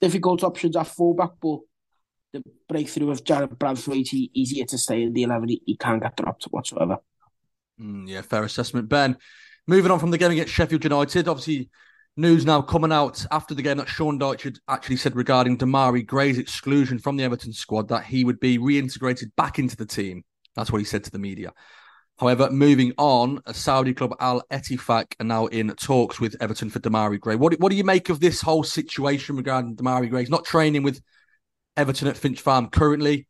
difficult 0.00 0.44
options 0.44 0.76
at 0.76 0.86
fullback, 0.86 1.30
but 1.40 1.60
the 2.32 2.42
breakthrough 2.68 3.10
of 3.10 3.24
Jarrad 3.24 3.56
Branthwaite, 3.56 4.08
he, 4.08 4.30
here 4.32 4.66
to 4.66 4.78
stay 4.78 5.02
in 5.02 5.12
the 5.12 5.22
11. 5.22 5.48
He, 5.48 5.62
he 5.64 5.76
can't 5.76 6.02
get 6.02 6.16
dropped 6.16 6.44
whatsoever. 6.44 6.98
Mm, 7.80 8.08
yeah, 8.08 8.22
fair 8.22 8.44
assessment. 8.44 8.88
Ben, 8.88 9.16
moving 9.66 9.90
on 9.90 9.98
from 9.98 10.10
the 10.10 10.18
game 10.18 10.32
against 10.32 10.52
Sheffield 10.52 10.84
United, 10.84 11.28
obviously 11.28 11.70
news 12.16 12.44
now 12.44 12.60
coming 12.60 12.90
out 12.90 13.24
after 13.30 13.54
the 13.54 13.62
game 13.62 13.76
that 13.78 13.88
Sean 13.88 14.18
Dyche 14.18 14.42
had 14.42 14.58
actually 14.66 14.96
said 14.96 15.14
regarding 15.14 15.56
Demarai 15.56 16.04
Gray's 16.04 16.38
exclusion 16.38 16.98
from 16.98 17.16
the 17.16 17.22
Everton 17.22 17.52
squad 17.52 17.88
that 17.88 18.04
he 18.04 18.24
would 18.24 18.40
be 18.40 18.58
reintegrated 18.58 19.30
back 19.36 19.58
into 19.58 19.76
the 19.76 19.86
team. 19.86 20.24
That's 20.56 20.72
what 20.72 20.78
he 20.78 20.84
said 20.84 21.04
to 21.04 21.10
the 21.12 21.18
media. 21.20 21.52
However, 22.18 22.50
moving 22.50 22.92
on, 22.98 23.40
a 23.46 23.54
Saudi 23.54 23.94
club 23.94 24.14
Al 24.18 24.42
Ettifaq 24.50 25.14
are 25.20 25.24
now 25.24 25.46
in 25.46 25.68
talks 25.76 26.18
with 26.18 26.34
Everton 26.40 26.68
for 26.68 26.80
Demarai 26.80 27.20
Gray. 27.20 27.36
What, 27.36 27.58
what 27.60 27.70
do 27.70 27.76
you 27.76 27.84
make 27.84 28.08
of 28.08 28.18
this 28.18 28.40
whole 28.40 28.64
situation 28.64 29.36
regarding 29.36 29.76
Demarai 29.76 30.10
Gray? 30.10 30.22
He's 30.22 30.30
not 30.30 30.44
training 30.44 30.82
with 30.82 31.00
Everton 31.76 32.08
at 32.08 32.16
Finch 32.16 32.40
Farm 32.40 32.70
currently. 32.70 33.28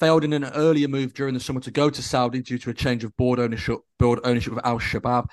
Failed 0.00 0.24
in 0.24 0.32
an 0.32 0.44
earlier 0.44 0.88
move 0.88 1.14
during 1.14 1.34
the 1.34 1.40
summer 1.40 1.60
to 1.60 1.70
go 1.70 1.88
to 1.88 2.02
Saudi 2.02 2.42
due 2.42 2.58
to 2.58 2.70
a 2.70 2.74
change 2.74 3.04
of 3.04 3.16
board 3.16 3.38
ownership, 3.38 3.78
board 3.98 4.18
ownership 4.24 4.54
of 4.54 4.60
Al 4.64 4.80
Shabab. 4.80 5.28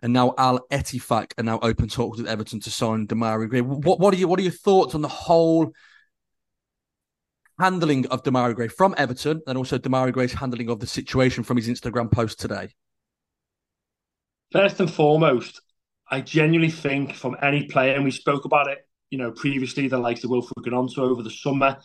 And 0.00 0.12
now 0.12 0.32
Al 0.38 0.60
Ettifaq 0.70 1.32
are 1.36 1.42
now 1.42 1.58
open 1.60 1.88
talks 1.88 2.18
with 2.18 2.28
Everton 2.28 2.60
to 2.60 2.70
sign 2.70 3.06
Demarai 3.06 3.50
Gray. 3.50 3.60
What, 3.60 4.00
what 4.00 4.14
are 4.14 4.16
you 4.16 4.28
what 4.28 4.38
are 4.38 4.44
your 4.44 4.52
thoughts 4.52 4.94
on 4.94 5.02
the 5.02 5.08
whole 5.08 5.72
handling 7.58 8.06
of 8.06 8.22
Demarai 8.22 8.54
Gray 8.54 8.68
from 8.68 8.94
Everton 8.96 9.42
and 9.46 9.58
also 9.58 9.78
Demarai 9.78 10.12
Gray's 10.12 10.32
handling 10.32 10.70
of 10.70 10.80
the 10.80 10.86
situation 10.86 11.44
from 11.44 11.56
his 11.56 11.68
Instagram 11.68 12.10
post 12.10 12.38
today? 12.40 12.70
First 14.52 14.80
and 14.80 14.92
foremost, 14.92 15.60
I 16.10 16.20
genuinely 16.20 16.70
think 16.70 17.14
from 17.14 17.36
any 17.42 17.66
player, 17.66 17.94
and 17.94 18.04
we 18.04 18.10
spoke 18.10 18.44
about 18.44 18.68
it, 18.68 18.78
you 19.10 19.18
know, 19.18 19.30
previously, 19.32 19.88
the 19.88 19.98
likes 19.98 20.24
of 20.24 20.30
Wilfried 20.30 20.64
Gnonto 20.66 20.98
over 20.98 21.22
the 21.22 21.30
summer, 21.30 21.78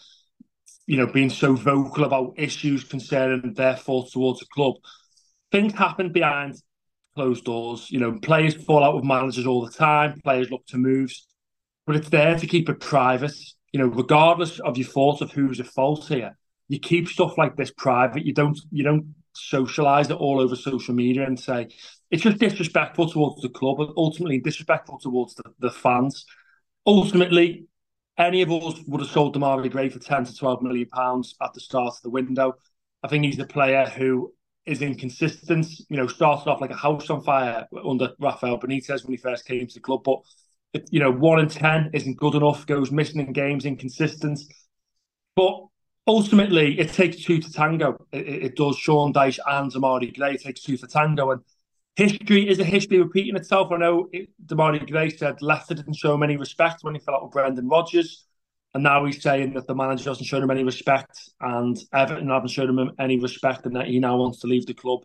you 0.87 0.97
know, 0.97 1.07
being 1.07 1.29
so 1.29 1.55
vocal 1.55 2.03
about 2.03 2.33
issues 2.37 2.83
concerning 2.83 3.53
their 3.53 3.75
thoughts 3.75 4.11
towards 4.11 4.39
the 4.39 4.45
club. 4.53 4.75
Things 5.51 5.73
happen 5.73 6.11
behind 6.11 6.55
closed 7.15 7.45
doors. 7.45 7.89
You 7.89 7.99
know, 7.99 8.19
players 8.19 8.55
fall 8.55 8.83
out 8.83 8.95
with 8.95 9.03
managers 9.03 9.45
all 9.45 9.65
the 9.65 9.71
time. 9.71 10.19
Players 10.23 10.49
look 10.49 10.65
to 10.67 10.77
moves, 10.77 11.27
but 11.85 11.95
it's 11.95 12.09
there 12.09 12.37
to 12.37 12.47
keep 12.47 12.69
it 12.69 12.79
private. 12.79 13.35
You 13.73 13.79
know, 13.79 13.87
regardless 13.87 14.59
of 14.59 14.77
your 14.77 14.87
thoughts 14.87 15.21
of 15.21 15.31
who's 15.31 15.59
at 15.59 15.67
fault 15.67 16.07
here, 16.07 16.37
you 16.69 16.79
keep 16.79 17.09
stuff 17.09 17.37
like 17.37 17.57
this 17.57 17.71
private. 17.71 18.25
You 18.25 18.33
don't 18.33 18.59
you 18.71 18.83
don't 18.83 19.13
socialize 19.33 20.09
it 20.09 20.17
all 20.17 20.39
over 20.39 20.55
social 20.55 20.93
media 20.93 21.25
and 21.25 21.39
say 21.39 21.67
it's 22.11 22.23
just 22.23 22.37
disrespectful 22.37 23.09
towards 23.09 23.41
the 23.41 23.49
club 23.49 23.79
and 23.79 23.89
ultimately 23.97 24.39
disrespectful 24.39 24.99
towards 24.99 25.35
the, 25.35 25.43
the 25.59 25.71
fans. 25.71 26.25
Ultimately, 26.85 27.65
any 28.17 28.41
of 28.43 28.51
us 28.51 28.79
would 28.87 29.01
have 29.01 29.09
sold 29.09 29.35
Demarai 29.35 29.71
Gray 29.71 29.89
for 29.89 29.99
10 29.99 30.25
to 30.25 30.35
12 30.35 30.61
million 30.61 30.87
pounds 30.89 31.35
at 31.41 31.53
the 31.53 31.59
start 31.59 31.95
of 31.95 32.01
the 32.03 32.09
window. 32.09 32.53
I 33.01 33.07
think 33.07 33.25
he's 33.25 33.39
a 33.39 33.45
player 33.45 33.85
who 33.85 34.33
is 34.65 34.81
inconsistent. 34.81 35.67
You 35.89 35.97
know, 35.97 36.07
started 36.07 36.49
off 36.49 36.61
like 36.61 36.69
a 36.69 36.75
house 36.75 37.09
on 37.09 37.23
fire 37.23 37.67
under 37.83 38.11
Rafael 38.19 38.59
Benitez 38.59 39.03
when 39.03 39.13
he 39.13 39.17
first 39.17 39.45
came 39.45 39.65
to 39.67 39.73
the 39.73 39.79
club, 39.79 40.01
but 40.03 40.19
you 40.89 40.99
know, 40.99 41.11
one 41.11 41.39
in 41.39 41.49
ten 41.49 41.89
isn't 41.93 42.17
good 42.17 42.35
enough. 42.35 42.65
Goes 42.65 42.91
missing 42.91 43.21
in 43.21 43.33
games, 43.33 43.65
inconsistent. 43.65 44.39
But 45.35 45.65
ultimately, 46.07 46.79
it 46.79 46.93
takes 46.93 47.23
two 47.23 47.39
to 47.39 47.51
tango. 47.51 48.05
It, 48.11 48.27
it 48.27 48.55
does. 48.55 48.77
Sean 48.77 49.13
Dyche 49.13 49.39
and 49.45 49.71
Demarai 49.71 50.15
Gray 50.15 50.33
it 50.33 50.43
takes 50.43 50.61
two 50.61 50.77
to 50.77 50.87
tango, 50.87 51.31
and 51.31 51.41
history 51.95 52.49
is 52.49 52.59
a 52.59 52.63
history 52.63 52.99
repeating 52.99 53.35
itself. 53.35 53.71
I 53.71 53.77
know 53.77 54.09
it, 54.11 54.29
Demarai 54.45 54.89
Gray 54.89 55.09
said 55.09 55.41
Leicester 55.41 55.75
didn't 55.75 55.95
show 55.95 56.13
him 56.13 56.23
any 56.23 56.37
respect 56.37 56.83
when 56.83 56.95
he 56.95 56.99
fell 56.99 57.15
out 57.15 57.23
with 57.23 57.33
Brendan 57.33 57.67
Rodgers. 57.67 58.25
And 58.73 58.83
now 58.83 59.05
he's 59.05 59.21
saying 59.21 59.53
that 59.53 59.67
the 59.67 59.75
manager 59.75 60.09
hasn't 60.09 60.25
shown 60.25 60.41
him 60.41 60.49
any 60.49 60.63
respect 60.63 61.29
and 61.39 61.77
Everton 61.93 62.29
haven't 62.29 62.49
shown 62.49 62.69
him 62.69 62.91
any 62.97 63.19
respect 63.19 63.67
and 63.67 63.75
that 63.75 63.85
he 63.85 63.99
now 63.99 64.17
wants 64.17 64.39
to 64.39 64.47
leave 64.47 64.65
the 64.65 64.73
club. 64.73 65.01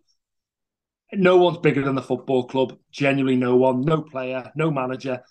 No 1.12 1.37
one's 1.37 1.59
bigger 1.59 1.83
than 1.83 1.94
the 1.94 2.02
football 2.02 2.46
club. 2.46 2.78
Genuinely 2.90 3.37
no 3.37 3.57
one. 3.57 3.83
No 3.83 4.00
player, 4.00 4.50
no 4.57 4.70
manager, 4.70 5.22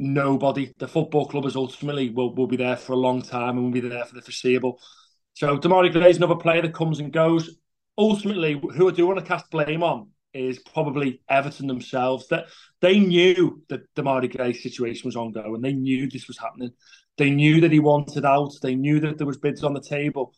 nobody. 0.00 0.72
The 0.78 0.88
football 0.88 1.26
club 1.26 1.44
is 1.44 1.54
ultimately 1.54 2.10
will, 2.10 2.34
will 2.34 2.48
be 2.48 2.56
there 2.56 2.76
for 2.76 2.94
a 2.94 2.96
long 2.96 3.22
time 3.22 3.56
and 3.56 3.64
will 3.64 3.80
be 3.80 3.88
there 3.88 4.04
for 4.04 4.14
the 4.14 4.22
foreseeable. 4.22 4.80
So 5.34 5.58
Demarai 5.58 5.92
Gray 5.92 6.10
is 6.10 6.16
another 6.16 6.36
player 6.36 6.62
that 6.62 6.74
comes 6.74 6.98
and 6.98 7.12
goes. 7.12 7.56
Ultimately, 7.96 8.60
who 8.74 8.88
I 8.88 8.92
do 8.92 9.06
want 9.06 9.20
to 9.20 9.24
cast 9.24 9.50
blame 9.50 9.82
on 9.82 10.08
is 10.32 10.58
probably 10.58 11.20
Everton 11.28 11.66
themselves. 11.66 12.26
That 12.28 12.46
they 12.80 12.98
knew 12.98 13.62
that 13.68 13.82
the 13.94 14.02
Demarai 14.02 14.34
Gray 14.34 14.54
situation 14.54 15.06
was 15.06 15.16
ongoing. 15.16 15.60
They 15.60 15.74
knew 15.74 16.08
this 16.08 16.26
was 16.26 16.38
happening. 16.38 16.70
They 17.18 17.30
knew 17.30 17.60
that 17.60 17.72
he 17.72 17.80
wanted 17.80 18.24
out. 18.24 18.52
They 18.62 18.74
knew 18.74 19.00
that 19.00 19.18
there 19.18 19.26
was 19.26 19.36
bids 19.36 19.62
on 19.62 19.74
the 19.74 19.82
table. 19.82 20.34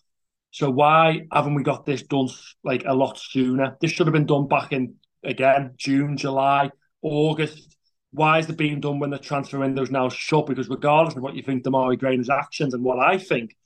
So 0.51 0.70
why 0.70 1.22
haven't 1.33 1.55
we 1.55 1.62
got 1.62 1.87
this 1.87 2.03
done 2.03 2.29
like 2.64 2.83
a 2.85 2.94
lot 2.94 3.18
sooner? 3.18 3.77
This 3.81 3.92
should 3.92 4.09
have 4.09 4.14
been 4.14 4.27
done 4.27 4.48
back 4.48 4.72
in 4.72 4.96
again 5.25 5.75
June, 5.77 6.16
July, 6.16 6.70
August. 7.01 7.72
Why 8.12 8.38
is 8.38 8.48
it 8.48 8.59
being 8.59 8.81
done 8.81 8.98
when 8.98 9.11
the 9.11 9.18
transfer 9.18 9.59
window 9.59 9.83
is 9.83 9.90
now 9.90 10.09
shut? 10.11 10.46
Because 10.46 10.68
regardless 10.68 11.16
of 11.16 11.22
what 11.22 11.35
you 11.35 11.42
think 11.42 11.64
Demarai 11.64 11.98
Gray's 11.98 12.29
actions 12.29 12.75
and 12.75 12.85
what 12.85 12.98
I 12.98 13.18
think, 13.18 13.57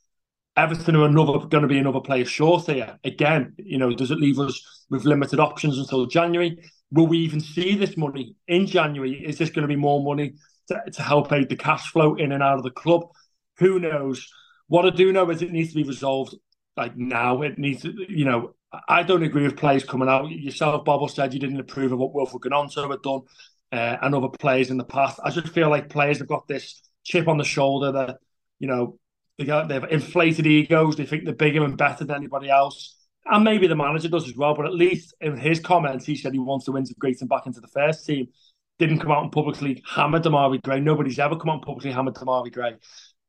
Everton 0.56 0.96
are 0.96 1.04
another 1.04 1.46
going 1.46 1.62
to 1.62 1.68
be 1.68 1.78
another 1.78 2.00
player 2.00 2.24
short 2.24 2.66
here. 2.66 2.98
Again, 3.04 3.54
you 3.58 3.76
know, 3.76 3.92
does 3.92 4.10
it 4.10 4.18
leave 4.18 4.38
us 4.38 4.86
with 4.88 5.04
limited 5.04 5.40
options 5.40 5.78
until 5.78 6.06
January? 6.06 6.58
Will 6.92 7.08
we 7.08 7.18
even 7.18 7.40
see 7.40 7.76
this 7.76 7.96
money 7.96 8.36
in 8.46 8.66
January? 8.66 9.12
Is 9.12 9.36
this 9.36 9.50
going 9.50 9.62
to 9.62 9.68
be 9.68 9.76
more 9.76 10.02
money 10.02 10.34
to, 10.68 10.80
to 10.92 11.02
help 11.02 11.32
aid 11.32 11.48
the 11.48 11.56
cash 11.56 11.90
flow 11.90 12.14
in 12.14 12.32
and 12.32 12.42
out 12.42 12.56
of 12.56 12.62
the 12.62 12.70
club? 12.70 13.02
Who 13.58 13.80
knows? 13.80 14.26
What 14.68 14.86
I 14.86 14.90
do 14.90 15.12
know 15.12 15.28
is 15.30 15.42
it 15.42 15.52
needs 15.52 15.70
to 15.70 15.76
be 15.76 15.88
resolved 15.88 16.36
like 16.76 16.96
now. 16.96 17.42
It 17.42 17.58
needs 17.58 17.82
to, 17.82 17.92
you 18.08 18.24
know, 18.24 18.54
I 18.88 19.02
don't 19.02 19.22
agree 19.22 19.42
with 19.42 19.56
players 19.56 19.84
coming 19.84 20.08
out. 20.08 20.30
Yourself, 20.30 20.84
Bob, 20.84 21.08
said 21.10 21.34
you 21.34 21.40
didn't 21.40 21.60
approve 21.60 21.92
of 21.92 21.98
what 21.98 22.14
Wilfried 22.14 22.50
Gnonto 22.50 22.90
had 22.90 23.02
done 23.02 23.22
uh, 23.72 23.96
and 24.02 24.14
other 24.14 24.28
players 24.28 24.70
in 24.70 24.76
the 24.76 24.84
past. 24.84 25.20
I 25.22 25.30
just 25.30 25.48
feel 25.48 25.70
like 25.70 25.88
players 25.88 26.18
have 26.18 26.28
got 26.28 26.46
this 26.46 26.82
chip 27.04 27.28
on 27.28 27.38
the 27.38 27.44
shoulder 27.44 27.92
that, 27.92 28.18
you 28.58 28.68
know, 28.68 28.98
they 29.38 29.44
got 29.44 29.68
they've 29.68 29.84
inflated 29.84 30.46
egos. 30.46 30.96
They 30.96 31.06
think 31.06 31.24
they're 31.24 31.34
bigger 31.34 31.64
and 31.64 31.76
better 31.76 32.04
than 32.04 32.16
anybody 32.16 32.48
else, 32.48 32.96
and 33.26 33.44
maybe 33.44 33.66
the 33.66 33.76
manager 33.76 34.08
does 34.08 34.26
as 34.26 34.34
well. 34.34 34.54
But 34.54 34.66
at 34.66 34.74
least 34.74 35.14
in 35.20 35.36
his 35.36 35.60
comments, 35.60 36.06
he 36.06 36.16
said 36.16 36.32
he 36.32 36.38
wants 36.38 36.64
to 36.66 36.76
integrate 36.76 37.20
him 37.20 37.28
back 37.28 37.46
into 37.46 37.60
the 37.60 37.68
first 37.68 38.06
team. 38.06 38.28
Didn't 38.78 39.00
come 39.00 39.10
out 39.10 39.22
and 39.22 39.32
publicly 39.32 39.82
hammer 39.86 40.20
Demarai 40.20 40.62
Gray. 40.62 40.80
Nobody's 40.80 41.18
ever 41.18 41.36
come 41.36 41.50
out 41.50 41.56
and 41.56 41.62
publicly 41.62 41.92
hammered 41.92 42.14
Demarai 42.14 42.52
Gray. 42.52 42.76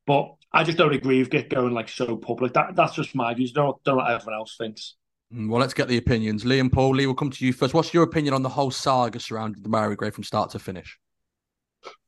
But 0.06 0.36
I 0.54 0.63
just 0.63 0.78
don't 0.78 0.93
agree 0.93 1.19
with 1.19 1.30
get 1.30 1.50
going 1.50 1.73
like 1.73 1.89
so 1.89 2.15
public. 2.15 2.54
That 2.54 2.76
that's 2.76 2.95
just 2.95 3.13
my 3.13 3.34
views. 3.34 3.52
Don't 3.52 3.82
don't 3.84 3.97
what 3.97 4.10
everyone 4.10 4.39
else 4.39 4.56
thinks. 4.58 4.95
Mm, 5.34 5.50
well, 5.50 5.60
let's 5.60 5.74
get 5.74 5.88
the 5.88 5.98
opinions. 5.98 6.46
Lee 6.46 6.60
and 6.60 6.72
Paul. 6.72 6.96
Lee, 6.96 7.06
we'll 7.06 7.16
come 7.16 7.32
to 7.32 7.46
you 7.46 7.52
first. 7.52 7.74
What's 7.74 7.94
your 7.94 8.04
opinion 8.04 8.34
on 8.34 8.44
the 8.44 8.50
whole 8.50 8.72
saga 8.72 9.20
surrounding 9.20 9.62
Demarai 9.63 9.98
Gray 9.98 10.10
from 10.10 10.24
start 10.24 10.52
to 10.52 10.60
finish? 10.60 10.98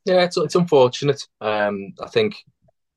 Yeah, 0.05 0.23
it's 0.23 0.38
it's 0.38 0.55
unfortunate. 0.55 1.27
Um, 1.41 1.93
I 2.01 2.08
think 2.08 2.38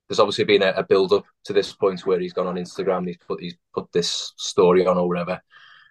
there's 0.08 0.20
obviously 0.20 0.44
been 0.44 0.62
a, 0.62 0.70
a 0.76 0.84
build 0.84 1.12
up 1.12 1.24
to 1.44 1.52
this 1.52 1.72
point 1.72 2.06
where 2.06 2.20
he's 2.20 2.32
gone 2.32 2.46
on 2.46 2.56
Instagram, 2.56 3.06
he's 3.06 3.18
put 3.18 3.40
he's 3.40 3.56
put 3.74 3.90
this 3.92 4.32
story 4.36 4.86
on 4.86 4.96
or 4.96 5.08
whatever. 5.08 5.40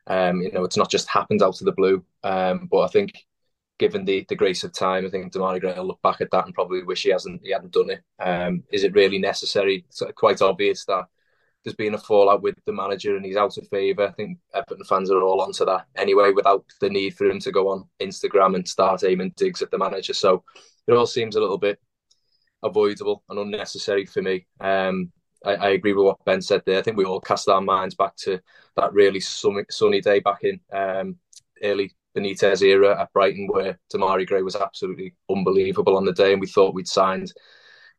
Um, 0.07 0.41
you 0.41 0.51
know, 0.51 0.63
it's 0.63 0.77
not 0.77 0.89
just 0.89 1.09
happened 1.09 1.41
out 1.43 1.59
of 1.59 1.65
the 1.65 1.73
blue. 1.73 2.03
Um, 2.23 2.67
but 2.71 2.81
I 2.81 2.87
think 2.87 3.13
given 3.79 4.05
the 4.05 4.25
the 4.29 4.35
grace 4.35 4.63
of 4.63 4.71
time, 4.73 5.05
I 5.05 5.09
think 5.09 5.33
Demarai 5.33 5.59
Gray 5.59 5.73
will 5.73 5.87
look 5.87 6.01
back 6.01 6.21
at 6.21 6.31
that 6.31 6.45
and 6.45 6.53
probably 6.53 6.83
wish 6.83 7.03
he 7.03 7.09
hasn't 7.09 7.41
he 7.43 7.51
hadn't 7.51 7.73
done 7.73 7.89
it. 7.89 8.01
Um, 8.19 8.63
is 8.71 8.85
it 8.85 8.93
really 8.93 9.19
necessary? 9.19 9.85
It's 9.89 10.01
quite 10.15 10.41
obvious 10.41 10.85
that 10.85 11.05
there's 11.63 11.75
been 11.75 11.93
a 11.93 11.99
fallout 11.99 12.41
with 12.41 12.55
the 12.65 12.73
manager 12.73 13.15
and 13.15 13.25
he's 13.25 13.35
out 13.35 13.57
of 13.57 13.67
favour. 13.67 14.07
I 14.07 14.11
think 14.11 14.39
Everton 14.53 14.83
fans 14.85 15.11
are 15.11 15.21
all 15.21 15.41
onto 15.41 15.65
that 15.65 15.85
anyway, 15.95 16.31
without 16.31 16.65
the 16.79 16.89
need 16.89 17.15
for 17.15 17.25
him 17.25 17.39
to 17.39 17.51
go 17.51 17.69
on 17.69 17.87
Instagram 18.01 18.55
and 18.55 18.67
start 18.67 19.03
aiming 19.03 19.33
digs 19.37 19.61
at 19.61 19.69
the 19.69 19.77
manager. 19.77 20.13
So 20.13 20.43
it 20.87 20.93
all 20.93 21.05
seems 21.05 21.35
a 21.35 21.39
little 21.39 21.59
bit 21.59 21.79
avoidable 22.63 23.23
and 23.29 23.39
unnecessary 23.39 24.05
for 24.05 24.21
me. 24.21 24.47
Um, 24.59 25.11
I, 25.45 25.55
I, 25.55 25.69
agree 25.69 25.93
with 25.93 26.05
what 26.05 26.23
Ben 26.25 26.41
said 26.41 26.61
there. 26.65 26.79
I 26.79 26.81
think 26.81 26.97
we 26.97 27.05
all 27.05 27.21
cast 27.21 27.49
our 27.49 27.61
minds 27.61 27.95
back 27.95 28.15
to 28.17 28.39
that 28.75 28.93
really 28.93 29.19
sunny, 29.19 29.63
sunny 29.69 30.01
day 30.01 30.19
back 30.19 30.43
in 30.43 30.59
um, 30.71 31.17
early 31.63 31.95
Benitez 32.15 32.61
era 32.61 32.99
at 33.01 33.13
Brighton, 33.13 33.47
where 33.47 33.79
Demarai 33.93 34.27
Gray 34.27 34.41
was 34.41 34.55
absolutely 34.55 35.15
unbelievable 35.29 35.97
on 35.97 36.05
the 36.05 36.13
day, 36.13 36.33
and 36.33 36.41
we 36.41 36.47
thought 36.47 36.75
we'd 36.75 36.87
signed, 36.87 37.33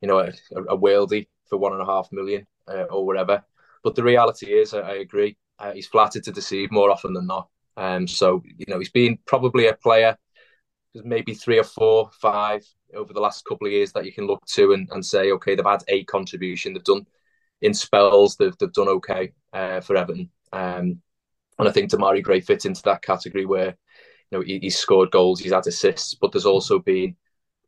you 0.01 0.09
know, 0.09 0.19
a, 0.21 0.33
a 0.69 0.79
worldie 0.79 1.29
for 1.49 1.59
one 1.59 1.73
and 1.73 1.83
a 1.83 1.87
half 1.87 2.09
million 2.13 2.47
uh, 2.69 2.85
or 2.85 3.05
whatever. 3.05 3.43
But 3.83 3.95
the 3.95 4.03
reality 4.03 4.53
is, 4.53 4.75
I, 4.75 4.81
I 4.81 4.95
agree, 4.97 5.37
uh, 5.59 5.73
he's 5.73 5.87
flattered 5.87 6.25
to 6.25 6.33
deceive 6.33 6.71
more 6.71 6.91
often 6.91 7.13
than 7.13 7.27
not. 7.27 7.49
Um, 7.77 8.07
so 8.07 8.43
you 8.45 8.67
know, 8.69 8.79
he's 8.79 8.91
been 8.91 9.19
probably 9.27 9.67
a 9.67 9.75
player 9.75 10.17
maybe 10.95 11.35
three 11.35 11.59
or 11.59 11.65
four, 11.65 12.11
five 12.21 12.65
over 12.95 13.13
the 13.13 13.21
last 13.21 13.45
couple 13.47 13.67
of 13.67 13.73
years 13.73 13.93
that 13.93 14.05
you 14.05 14.13
can 14.13 14.27
look 14.27 14.45
to 14.47 14.73
and, 14.73 14.89
and 14.91 15.05
say, 15.05 15.31
okay, 15.33 15.55
they've 15.55 15.65
had 15.65 15.83
a 15.89 16.05
contribution. 16.05 16.73
They've 16.75 16.85
done 16.85 17.07
in 17.63 17.75
spells, 17.75 18.37
they've, 18.37 18.57
they've 18.59 18.73
done 18.73 18.89
okay 18.89 19.33
uh, 19.53 19.81
for 19.81 19.97
Everton. 19.97 20.31
Um, 20.53 21.01
and 21.59 21.69
I 21.69 21.71
think 21.71 21.91
Demarai 21.91 22.23
Gray 22.23 22.41
fits 22.41 22.65
into 22.65 22.83
that 22.85 23.03
category 23.03 23.47
where 23.47 23.77
you 24.31 24.39
know 24.39 24.41
he, 24.41 24.59
he's 24.59 24.79
scored 24.79 25.11
goals, 25.11 25.41
he's 25.41 25.53
had 25.53 25.67
assists, 25.67 26.15
but 26.15 26.33
there's 26.33 26.47
also 26.47 26.79
been 26.79 27.17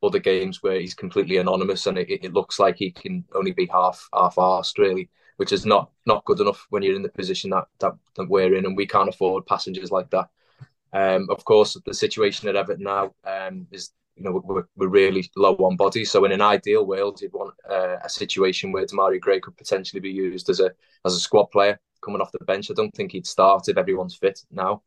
other 0.03 0.19
games 0.19 0.63
where 0.63 0.81
he's 0.81 0.95
completely 0.95 1.39
anonymous 1.39 1.87
and 1.87 1.97
it, 1.97 2.11
it 2.11 2.33
looks 2.35 2.59
like 2.59 2.77
he 2.77 2.91
can 2.91 3.25
only 3.35 3.53
be 3.53 3.67
half 3.67 4.07
half 4.15 4.35
arsed 4.37 4.79
really, 4.79 5.09
which 5.37 5.53
is 5.53 5.67
not 5.67 5.91
not 6.07 6.25
good 6.25 6.41
enough 6.41 6.67
when 6.71 6.83
you're 6.83 6.97
in 6.97 7.03
the 7.03 7.09
position 7.09 7.51
that, 7.51 7.67
that 7.81 7.93
that 8.17 8.29
we're 8.29 8.55
in 8.55 8.67
and 8.67 8.77
we 8.77 8.87
can't 8.87 9.09
afford 9.09 9.47
passengers 9.47 9.91
like 9.91 10.11
that. 10.11 10.29
Um, 10.93 11.27
of 11.29 11.45
course, 11.45 11.77
the 11.85 11.95
situation 11.95 12.49
at 12.49 12.57
Everton 12.57 12.85
now 12.85 13.15
um, 13.25 13.67
is 13.71 13.91
you 14.17 14.25
know 14.25 14.43
we're, 14.45 14.67
we're 14.77 14.89
really 14.89 15.31
low 15.37 15.55
on 15.57 15.77
bodies. 15.77 16.11
So 16.11 16.25
in 16.25 16.33
an 16.33 16.41
ideal 16.41 16.87
world, 16.87 17.21
you'd 17.21 17.33
want 17.33 17.55
uh, 17.69 17.97
a 18.03 18.09
situation 18.09 18.73
where 18.73 18.87
Demarai 18.87 19.21
Gray 19.21 19.41
could 19.41 19.57
potentially 19.57 20.01
be 20.01 20.13
used 20.13 20.49
as 20.51 20.61
a 20.61 20.71
as 21.05 21.15
a 21.15 21.21
squad 21.21 21.47
player 21.51 21.79
coming 22.03 22.21
off 22.21 22.33
the 22.33 22.45
bench. 22.45 22.71
I 22.71 22.75
don't 22.75 22.95
think 22.95 23.13
he'd 23.13 23.27
start 23.27 23.69
if 23.69 23.77
everyone's 23.77 24.17
fit 24.17 24.41
now. 24.51 24.83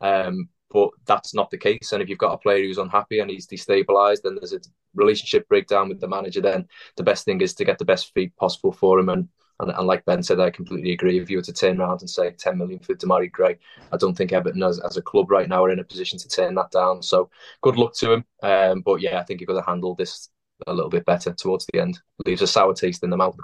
Um, 0.00 0.48
but 0.72 0.90
that's 1.06 1.34
not 1.34 1.50
the 1.50 1.58
case. 1.58 1.92
And 1.92 2.02
if 2.02 2.08
you've 2.08 2.18
got 2.18 2.32
a 2.32 2.38
player 2.38 2.64
who's 2.64 2.78
unhappy 2.78 3.20
and 3.20 3.30
he's 3.30 3.46
destabilised, 3.46 4.24
and 4.24 4.38
there's 4.38 4.54
a 4.54 4.60
relationship 4.94 5.46
breakdown 5.48 5.88
with 5.88 6.00
the 6.00 6.08
manager, 6.08 6.40
then 6.40 6.66
the 6.96 7.02
best 7.02 7.24
thing 7.24 7.42
is 7.42 7.54
to 7.54 7.64
get 7.64 7.78
the 7.78 7.84
best 7.84 8.12
feed 8.14 8.34
possible 8.36 8.72
for 8.72 8.98
him 8.98 9.10
and 9.10 9.28
and, 9.62 9.70
and, 9.70 9.86
like 9.86 10.04
Ben 10.04 10.22
said, 10.22 10.40
I 10.40 10.50
completely 10.50 10.92
agree. 10.92 11.18
If 11.18 11.30
you 11.30 11.38
were 11.38 11.42
to 11.44 11.52
turn 11.52 11.80
around 11.80 12.00
and 12.00 12.10
say 12.10 12.32
10 12.32 12.58
million 12.58 12.80
for 12.80 12.94
Demarai 12.94 13.30
Gray, 13.30 13.58
I 13.92 13.96
don't 13.96 14.16
think 14.16 14.32
Everton 14.32 14.62
as, 14.62 14.80
as 14.80 14.96
a 14.96 15.02
club 15.02 15.30
right 15.30 15.48
now 15.48 15.64
are 15.64 15.70
in 15.70 15.78
a 15.78 15.84
position 15.84 16.18
to 16.18 16.28
turn 16.28 16.54
that 16.56 16.70
down. 16.70 17.02
So 17.02 17.30
good 17.62 17.76
luck 17.76 17.94
to 17.96 18.12
him. 18.12 18.24
Um, 18.42 18.80
but 18.80 19.00
yeah, 19.00 19.18
I 19.18 19.22
think 19.22 19.40
you've 19.40 19.48
got 19.48 19.60
to 19.60 19.70
handle 19.70 19.94
this 19.94 20.28
a 20.66 20.74
little 20.74 20.90
bit 20.90 21.06
better 21.06 21.32
towards 21.32 21.66
the 21.66 21.80
end. 21.80 22.00
Leaves 22.26 22.42
a 22.42 22.46
sour 22.46 22.74
taste 22.74 23.02
in 23.02 23.10
the 23.10 23.16
mouth. 23.16 23.36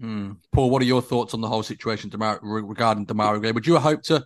Mm. 0.00 0.36
Paul, 0.52 0.70
what 0.70 0.82
are 0.82 0.86
your 0.86 1.02
thoughts 1.02 1.34
on 1.34 1.40
the 1.40 1.48
whole 1.48 1.62
situation 1.62 2.10
regarding 2.10 3.06
Demarai 3.06 3.40
Gray? 3.40 3.52
Would 3.52 3.66
you 3.66 3.78
hope 3.78 4.02
to, 4.04 4.24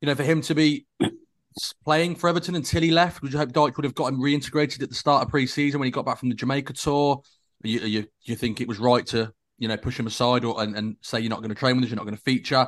you 0.00 0.06
know, 0.06 0.14
for 0.14 0.22
him 0.22 0.40
to 0.42 0.54
be 0.54 0.86
playing 1.84 2.16
for 2.16 2.28
Everton 2.28 2.54
until 2.54 2.82
he 2.82 2.90
left? 2.90 3.22
Would 3.22 3.32
you 3.32 3.38
hope 3.38 3.52
Dyche 3.52 3.76
would 3.76 3.84
have 3.84 3.94
got 3.94 4.12
him 4.12 4.20
reintegrated 4.20 4.82
at 4.82 4.88
the 4.90 4.94
start 4.94 5.24
of 5.24 5.30
pre-season 5.30 5.80
when 5.80 5.86
he 5.86 5.90
got 5.90 6.06
back 6.06 6.18
from 6.18 6.28
the 6.28 6.34
Jamaica 6.34 6.74
tour? 6.74 7.22
You, 7.62 7.80
you, 7.80 8.06
you 8.22 8.36
think 8.36 8.60
it 8.60 8.68
was 8.68 8.78
right 8.78 9.06
to, 9.06 9.32
you 9.64 9.68
know, 9.68 9.78
push 9.78 9.98
him 9.98 10.06
aside 10.06 10.44
or 10.44 10.62
and, 10.62 10.76
and 10.76 10.96
say 11.00 11.20
you're 11.20 11.30
not 11.30 11.38
going 11.38 11.48
to 11.48 11.54
train 11.54 11.76
with 11.76 11.84
us, 11.84 11.90
you're 11.90 11.96
not 11.96 12.04
going 12.04 12.16
to 12.16 12.22
feature? 12.22 12.66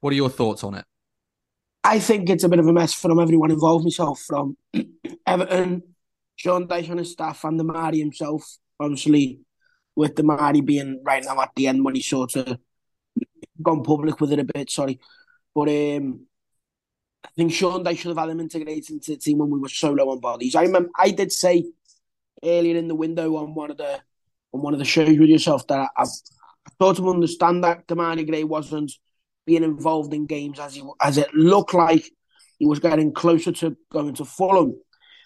What 0.00 0.14
are 0.14 0.16
your 0.16 0.30
thoughts 0.30 0.64
on 0.64 0.74
it? 0.74 0.86
I 1.84 1.98
think 1.98 2.30
it's 2.30 2.42
a 2.42 2.48
bit 2.48 2.58
of 2.58 2.66
a 2.66 2.72
mess 2.72 2.94
from 2.94 3.20
everyone 3.20 3.50
involved, 3.50 3.84
myself, 3.84 4.20
from 4.20 4.56
Everton, 5.26 5.82
Sean 6.36 6.66
Dyche 6.66 6.88
and 6.88 7.00
his 7.00 7.12
staff, 7.12 7.44
and 7.44 7.60
Demarai 7.60 7.98
himself. 7.98 8.56
Obviously, 8.80 9.40
with 9.94 10.14
Demarai 10.14 10.64
being 10.64 11.02
right 11.04 11.22
now 11.22 11.38
at 11.42 11.50
the 11.54 11.66
end 11.66 11.84
when 11.84 11.94
he 11.94 12.00
sort 12.00 12.36
of 12.36 12.58
gone 13.60 13.82
public 13.82 14.22
with 14.22 14.32
it 14.32 14.38
a 14.38 14.44
bit, 14.44 14.70
sorry. 14.70 14.98
But 15.54 15.68
um, 15.68 16.26
I 17.26 17.28
think 17.36 17.52
Sean 17.52 17.84
Dyche 17.84 17.98
should 17.98 18.08
have 18.08 18.16
had 18.16 18.30
him 18.30 18.40
integrated 18.40 18.88
into 18.88 19.10
the 19.10 19.18
team 19.18 19.36
when 19.36 19.50
we 19.50 19.58
were 19.58 19.68
so 19.68 19.92
low 19.92 20.08
on 20.08 20.20
bodies. 20.20 20.54
I 20.54 20.62
remember 20.62 20.88
I 20.96 21.10
did 21.10 21.30
say 21.30 21.66
earlier 22.42 22.78
in 22.78 22.88
the 22.88 22.94
window 22.94 23.36
on 23.36 23.54
one 23.54 23.70
of 23.70 23.76
the 23.76 24.00
on 24.52 24.62
one 24.62 24.72
of 24.72 24.78
the 24.78 24.84
shows 24.84 25.18
with 25.18 25.28
yourself 25.28 25.66
that 25.68 25.90
I, 25.96 26.02
I, 26.02 26.06
thought 26.78 26.96
to 26.96 27.10
understand 27.10 27.64
that 27.64 27.86
Demarai 27.86 28.26
Gray 28.26 28.44
wasn't 28.44 28.92
being 29.46 29.64
involved 29.64 30.14
in 30.14 30.26
games 30.26 30.58
as 30.58 30.74
he 30.74 30.82
as 31.02 31.18
it 31.18 31.32
looked 31.34 31.74
like 31.74 32.04
he 32.58 32.66
was 32.66 32.78
getting 32.78 33.12
closer 33.12 33.52
to 33.52 33.76
going 33.90 34.14
to 34.14 34.24
Fulham. 34.24 34.74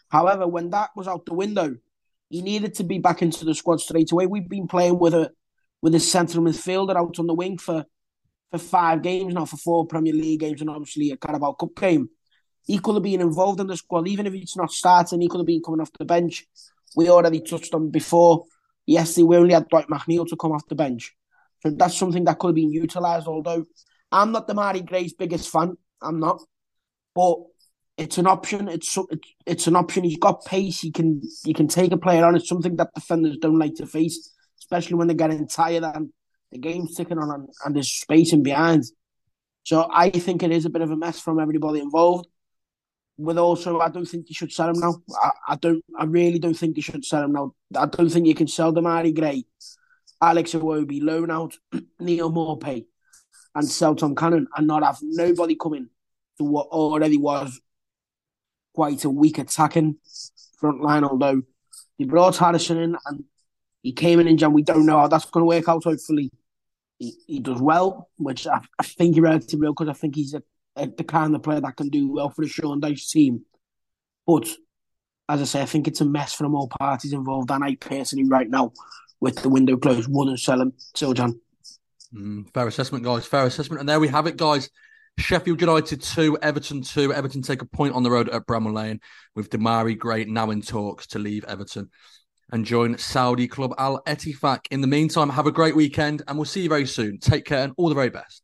However, 0.09 0.47
when 0.47 0.71
that 0.71 0.91
was 0.97 1.09
out 1.09 1.27
the 1.27 1.35
window, 1.35 1.75
he 2.31 2.43
needed 2.43 2.75
to 2.75 2.85
be 2.85 2.99
back 2.99 3.23
into 3.23 3.45
the 3.45 3.55
squad 3.55 3.81
straight 3.81 4.13
away. 4.13 4.27
We've 4.27 4.49
been 4.49 4.69
playing 4.69 4.99
with 4.99 5.15
a 5.15 5.33
with 5.83 5.95
a 5.95 6.01
central 6.01 6.45
midfielder 6.45 6.97
out 6.97 7.19
on 7.19 7.27
the 7.27 7.35
wing 7.35 7.59
for 7.59 7.85
for 8.51 8.59
five 8.59 9.03
games 9.03 9.35
now, 9.35 9.45
for 9.45 9.57
four 9.57 9.87
Premier 9.87 10.13
League 10.13 10.41
games, 10.41 10.61
and 10.61 10.71
obviously 10.71 11.11
a 11.11 11.17
Carabao 11.17 11.53
Cup 11.53 11.75
game. 11.77 12.09
He 12.65 12.79
could 12.79 12.95
have 12.95 13.03
been 13.03 13.21
involved 13.21 13.61
in 13.61 13.67
the 13.67 13.77
squad, 13.77 14.09
even 14.09 14.27
if 14.27 14.33
he's 14.33 14.57
not 14.57 14.73
starting. 14.73 15.21
He 15.21 15.29
could 15.29 15.41
have 15.41 15.47
been 15.47 15.63
coming 15.63 15.81
off 15.81 15.93
the 15.99 16.05
bench. 16.05 16.47
We 16.97 17.11
already 17.11 17.41
touched 17.41 17.75
on 17.75 17.91
before. 17.91 18.45
Yesterday, 18.87 19.25
we 19.25 19.37
only 19.37 19.55
had 19.55 19.69
Dwight 19.69 19.89
McNeil 19.89 20.27
to 20.29 20.37
come 20.37 20.53
off 20.53 20.69
the 20.69 20.75
bench, 20.75 21.15
so 21.61 21.71
that's 21.71 21.97
something 21.97 22.25
that 22.25 22.39
could 22.39 22.49
have 22.49 22.55
been 22.55 22.73
utilised. 22.73 23.27
Although 23.27 23.65
I'm 24.13 24.33
not 24.33 24.47
Demarai 24.47 24.85
Gray's 24.85 25.15
biggest 25.15 25.51
fan, 25.51 25.77
I'm 26.03 26.21
not, 26.21 26.43
but 27.15 27.37
it's 27.97 28.19
an 28.19 28.27
option. 28.27 28.69
It's 28.69 28.99
it's 29.47 29.67
an 29.67 29.77
option. 29.77 30.05
He's 30.05 30.19
got 30.19 30.45
pace. 30.45 30.81
He 30.81 30.91
can 30.91 31.23
he 31.45 31.55
can 31.55 31.69
take 31.69 31.93
a 31.93 31.97
player 31.97 32.25
on. 32.25 32.37
It's 32.37 32.49
something 32.49 32.77
that 32.77 32.95
defenders 32.95 33.39
don't 33.39 33.59
like 33.59 33.75
to 33.77 33.87
face, 33.87 34.33
especially 34.59 34.97
when 34.97 35.07
they're 35.07 35.17
getting 35.17 35.47
tired 35.47 35.85
and 35.85 36.11
the 36.51 36.59
game's 36.59 36.95
ticking 36.95 37.19
on 37.19 37.31
and, 37.31 37.49
and 37.65 37.75
there's 37.75 37.91
space 37.91 38.33
in 38.33 38.43
behind. 38.43 38.85
So 39.65 39.89
I 39.93 40.11
think 40.11 40.43
it 40.43 40.53
is 40.53 40.67
a 40.67 40.71
bit 40.71 40.83
of 40.83 40.91
a 40.91 40.97
mess 40.97 41.21
from 41.21 41.41
everybody 41.41 41.81
involved. 41.81 42.27
With 43.17 43.39
also, 43.39 43.79
I 43.79 43.89
don't 43.91 44.07
think 44.07 44.29
you 44.29 44.35
should 44.35 44.53
sell 44.53 44.71
him 44.71 44.81
now. 44.81 44.97
I, 45.23 45.31
I 45.51 45.57
don't. 45.57 45.85
I 45.99 46.05
really 46.05 46.39
don't 46.39 46.55
think 46.55 46.77
you 46.77 46.83
should 46.83 47.05
sell 47.05 47.25
him 47.25 47.33
now. 47.33 47.55
I 47.77 47.87
don't 47.87 48.09
think 48.09 48.27
you 48.27 48.35
can 48.35 48.49
sell 48.49 48.73
Demarai 48.73 49.15
Gray, 49.15 49.45
Alex 50.21 50.53
Iwobi, 50.53 51.03
loan 51.03 51.31
out 51.31 51.57
Neal 52.01 52.33
Maupay, 52.33 52.87
and 53.55 53.69
sell 53.69 53.95
Tom 53.95 54.17
Cannon 54.17 54.49
and 54.57 54.67
not 54.67 54.83
have 54.83 54.99
nobody 55.03 55.55
coming 55.55 55.89
to 56.39 56.45
what 56.45 56.67
already 56.69 57.17
was 57.17 57.61
quite 58.75 59.05
a 59.05 59.11
weak 59.11 59.39
attacking 59.39 59.97
front 60.59 60.83
line. 60.83 61.05
Although 61.05 61.43
he 61.97 62.05
brought 62.05 62.37
Harrison 62.37 62.79
in 62.79 62.97
and 63.07 63.25
he 63.83 63.93
came 63.93 64.19
in 64.19 64.37
Jan, 64.37 64.53
we 64.53 64.63
don't 64.63 64.87
know 64.87 64.99
how 64.99 65.09
that's 65.09 65.31
going 65.31 65.43
to 65.43 65.47
work 65.47 65.69
out. 65.69 65.85
Hopefully, 65.85 66.33
he, 66.99 67.15
he 67.27 67.41
does 67.41 67.61
well, 67.61 68.09
which 68.17 68.47
I, 68.47 68.61
I 68.79 68.83
think 68.83 69.15
he 69.15 69.21
relatively 69.21 69.67
will 69.67 69.75
because 69.75 69.89
I 69.89 69.93
think 69.93 70.17
he's 70.17 70.35
a, 70.35 70.43
the 70.77 71.05
kind 71.05 71.35
of 71.35 71.43
player 71.43 71.61
that 71.61 71.77
can 71.77 71.89
do 71.89 72.11
well 72.11 72.31
for 72.31 72.43
the 72.43 72.49
Sean 72.49 72.81
Dyche 72.81 73.11
team. 73.11 73.45
But 74.27 74.49
as 75.29 75.41
I 75.41 75.45
say, 75.45 75.63
I 75.63 75.67
think 75.67 75.89
it's 75.89 76.01
a 76.01 76.05
mess 76.05 76.35
from 76.35 76.55
all 76.55 76.69
parties 76.69 77.13
involved, 77.13 77.51
and 77.51 77.65
I 77.65 77.77
personally, 77.77 78.29
right 78.29 78.49
now, 78.49 78.73
with 79.21 79.37
the 79.37 79.49
window 79.49 79.77
closed, 79.77 80.09
wouldn't 80.11 80.41
sell 80.41 80.61
him. 80.61 80.73
Still, 80.77 81.15
John. 81.15 81.41
Mm, 82.15 82.53
fair 82.53 82.69
assessment, 82.69 83.05
guys. 83.05 83.27
Fair 83.27 83.47
assessment. 83.47 83.81
And 83.81 83.89
there 83.89 84.01
we 84.01 84.09
have 84.09 84.27
it, 84.27 84.37
guys. 84.37 84.71
Sheffield 85.19 85.61
United 85.61 86.03
2, 86.03 86.39
Everton 86.43 86.83
2. 86.83 87.13
Everton 87.13 87.43
take 87.43 87.63
a 87.63 87.67
point 87.67 87.95
on 87.95 88.03
the 88.03 88.11
road 88.11 88.29
at 88.29 88.47
Bramall 88.47 88.75
Lane 88.75 89.01
with 89.35 89.51
Demarai 89.51 89.97
Gray 89.97 90.25
now 90.25 90.51
in 90.51 90.61
talks 90.61 91.07
to 91.09 91.19
leave 91.19 91.45
Everton 91.45 91.91
and 92.51 92.65
join 92.65 92.99
Saudi 92.99 93.47
club 93.47 93.75
Al 93.79 94.03
Ettifaq. 94.05 94.67
In 94.71 94.81
the 94.81 94.87
meantime, 94.87 95.31
have 95.31 95.47
a 95.47 95.53
great 95.53 95.77
weekend 95.77 96.23
and 96.27 96.37
we'll 96.37 96.45
see 96.45 96.63
you 96.63 96.69
very 96.69 96.87
soon. 96.87 97.19
Take 97.19 97.45
care 97.45 97.65
and 97.65 97.73
all 97.77 97.89
the 97.89 97.95
very 97.95 98.11
best. 98.11 98.44